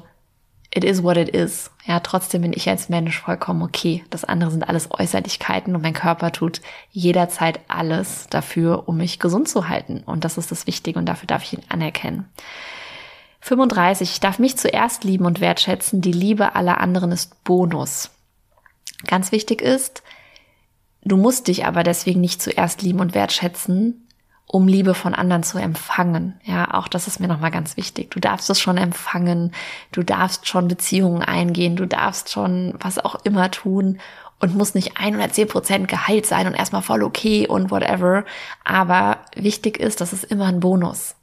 [0.69, 1.71] it is what it is.
[1.85, 4.03] Ja, trotzdem bin ich als Mensch vollkommen okay.
[4.11, 6.61] Das andere sind alles Äußerlichkeiten und mein Körper tut
[6.91, 10.03] jederzeit alles dafür, um mich gesund zu halten.
[10.05, 12.27] Und das ist das Wichtige und dafür darf ich ihn anerkennen.
[13.41, 14.11] 35.
[14.11, 16.01] Ich darf mich zuerst lieben und wertschätzen.
[16.01, 18.11] Die Liebe aller anderen ist Bonus.
[19.05, 20.03] Ganz wichtig ist,
[21.03, 24.07] du musst dich aber deswegen nicht zuerst lieben und wertschätzen,
[24.47, 26.39] um Liebe von anderen zu empfangen.
[26.43, 28.11] Ja, auch das ist mir nochmal ganz wichtig.
[28.11, 29.53] Du darfst es schon empfangen.
[29.91, 31.75] Du darfst schon Beziehungen eingehen.
[31.75, 33.99] Du darfst schon was auch immer tun
[34.39, 38.23] und muss nicht 110 Prozent geheilt sein und erstmal voll okay und whatever.
[38.63, 41.15] Aber wichtig ist, das ist immer ein Bonus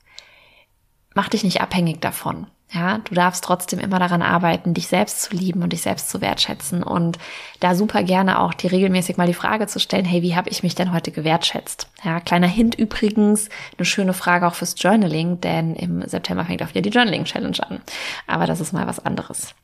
[1.15, 2.47] mach dich nicht abhängig davon.
[2.75, 6.21] Ja, du darfst trotzdem immer daran arbeiten, dich selbst zu lieben und dich selbst zu
[6.21, 7.19] wertschätzen und
[7.61, 10.65] da super gerne auch dir regelmäßig mal die Frage zu stellen, hey, wie habe ich
[10.65, 11.89] mich denn heute gewertschätzt?
[12.03, 13.49] Ja, kleiner Hint übrigens,
[13.79, 17.59] eine schöne Frage auch fürs Journaling, denn im September fängt auch wieder die Journaling Challenge
[17.65, 17.81] an.
[18.27, 19.55] Aber das ist mal was anderes.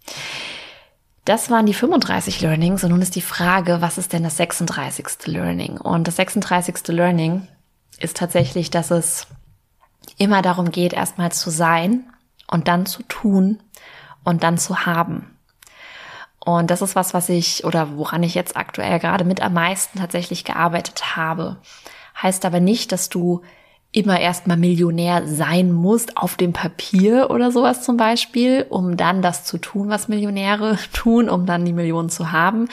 [1.24, 5.26] Das waren die 35 Learnings und nun ist die Frage, was ist denn das 36.
[5.26, 5.78] Learning?
[5.78, 6.88] Und das 36.
[6.88, 7.48] Learning
[7.98, 9.26] ist tatsächlich, dass es
[10.18, 12.04] immer darum geht, erstmal zu sein
[12.46, 13.58] und dann zu tun
[14.24, 15.36] und dann zu haben.
[16.44, 19.98] Und das ist was, was ich oder woran ich jetzt aktuell gerade mit am meisten
[19.98, 21.58] tatsächlich gearbeitet habe.
[22.20, 23.42] Heißt aber nicht, dass du
[23.92, 29.44] immer erstmal Millionär sein musst auf dem Papier oder sowas zum Beispiel, um dann das
[29.44, 32.68] zu tun, was Millionäre tun, um dann die Millionen zu haben.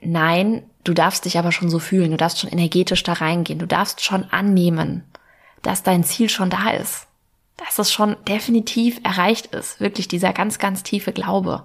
[0.00, 3.66] Nein, du darfst dich aber schon so fühlen, du darfst schon energetisch da reingehen, du
[3.66, 5.04] darfst schon annehmen,
[5.62, 7.06] dass dein Ziel schon da ist.
[7.56, 9.80] dass es schon definitiv erreicht ist.
[9.80, 11.64] Wirklich dieser ganz, ganz tiefe Glaube.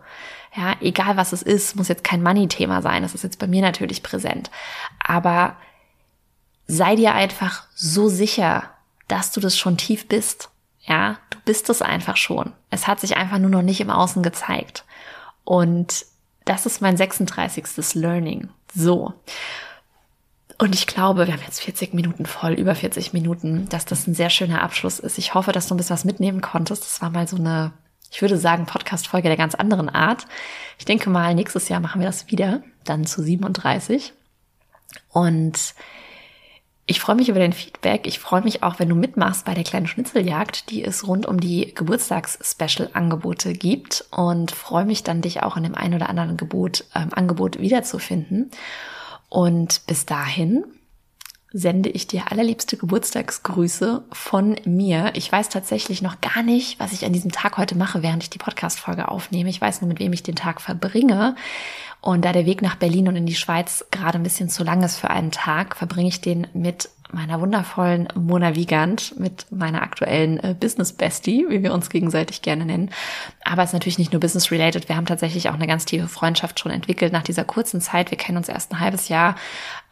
[0.55, 3.03] Ja, egal was es ist, muss jetzt kein Money-Thema sein.
[3.03, 4.51] Das ist jetzt bei mir natürlich präsent.
[4.99, 5.55] Aber
[6.67, 8.69] sei dir einfach so sicher,
[9.07, 10.49] dass du das schon tief bist.
[10.81, 12.53] Ja, du bist es einfach schon.
[12.69, 14.85] Es hat sich einfach nur noch nicht im Außen gezeigt.
[15.43, 16.05] Und
[16.45, 17.95] das ist mein 36.
[17.95, 18.49] Learning.
[18.73, 19.13] So.
[20.59, 24.15] Und ich glaube, wir haben jetzt 40 Minuten voll, über 40 Minuten, dass das ein
[24.15, 25.19] sehr schöner Abschluss ist.
[25.19, 26.83] Ich hoffe, dass du ein bisschen was mitnehmen konntest.
[26.83, 27.73] Das war mal so eine,
[28.11, 30.25] ich würde sagen, Podcast-Folge der ganz anderen Art.
[30.79, 34.13] Ich denke mal, nächstes Jahr machen wir das wieder, dann zu 37.
[35.11, 35.75] Und
[36.87, 38.07] ich freue mich über dein Feedback.
[38.07, 41.39] Ich freue mich auch, wenn du mitmachst bei der kleinen Schnitzeljagd, die es rund um
[41.39, 46.85] die Geburtstags-Special-Angebote gibt und freue mich dann, dich auch in dem ein oder anderen Gebot,
[46.95, 48.49] ähm, Angebot wiederzufinden.
[49.29, 50.63] Und bis dahin
[51.53, 55.11] sende ich dir allerliebste Geburtstagsgrüße von mir.
[55.15, 58.29] Ich weiß tatsächlich noch gar nicht, was ich an diesem Tag heute mache, während ich
[58.29, 59.49] die Podcast-Folge aufnehme.
[59.49, 61.35] Ich weiß nur, mit wem ich den Tag verbringe.
[62.01, 64.83] Und da der Weg nach Berlin und in die Schweiz gerade ein bisschen zu lang
[64.83, 70.39] ist für einen Tag, verbringe ich den mit meiner wundervollen Mona Wiegand, mit meiner aktuellen
[70.39, 72.89] äh, Business Bestie, wie wir uns gegenseitig gerne nennen.
[73.43, 74.89] Aber es ist natürlich nicht nur Business related.
[74.89, 78.11] Wir haben tatsächlich auch eine ganz tiefe Freundschaft schon entwickelt nach dieser kurzen Zeit.
[78.11, 79.35] Wir kennen uns erst ein halbes Jahr,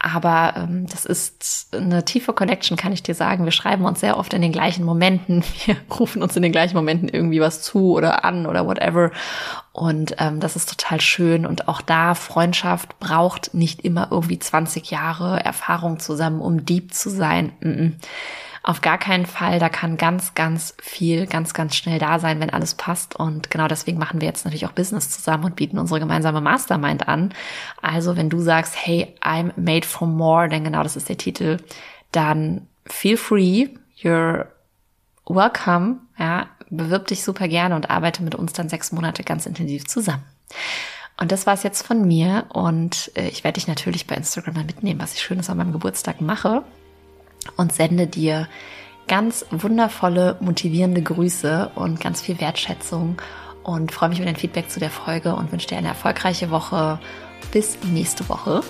[0.06, 3.44] aber ähm, das ist eine tiefe Connection, kann ich dir sagen.
[3.44, 5.44] Wir schreiben uns sehr oft in den gleichen Momenten.
[5.66, 9.10] Wir rufen uns in den gleichen Momenten irgendwie was zu oder an oder whatever.
[9.74, 11.48] Und ähm, das ist total schön.
[11.48, 17.10] Und auch da, Freundschaft braucht nicht immer irgendwie 20 Jahre Erfahrung zusammen, um deep zu
[17.10, 17.52] sein.
[17.62, 17.92] Mm -mm.
[18.68, 19.60] Auf gar keinen Fall.
[19.60, 23.16] Da kann ganz, ganz viel, ganz, ganz schnell da sein, wenn alles passt.
[23.16, 27.08] Und genau deswegen machen wir jetzt natürlich auch Business zusammen und bieten unsere gemeinsame Mastermind
[27.08, 27.32] an.
[27.84, 31.60] Also wenn du sagst, hey, I'm made for more, denn genau das ist der Titel,
[32.12, 33.68] dann feel free.
[34.02, 34.48] You're
[35.28, 35.98] welcome.
[36.18, 40.24] Ja, bewirb dich super gerne und arbeite mit uns dann sechs Monate ganz intensiv zusammen.
[41.18, 44.56] Und das war es jetzt von mir und äh, ich werde dich natürlich bei Instagram
[44.56, 46.64] mal mitnehmen, was ich Schönes an meinem Geburtstag mache
[47.58, 48.48] und sende dir
[49.08, 53.22] ganz wundervolle, motivierende Grüße und ganz viel Wertschätzung
[53.64, 57.00] und freue mich über dein Feedback zu der Folge und wünsche dir eine erfolgreiche Woche.
[57.52, 58.62] Bis nächste Woche,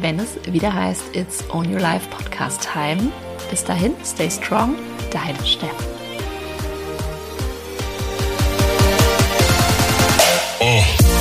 [0.00, 3.10] wenn es wieder heißt It's Own Your Life Podcast Time.
[3.50, 4.74] Bis dahin, stay strong,
[5.10, 5.72] deine Sterne.
[10.60, 11.11] Oh.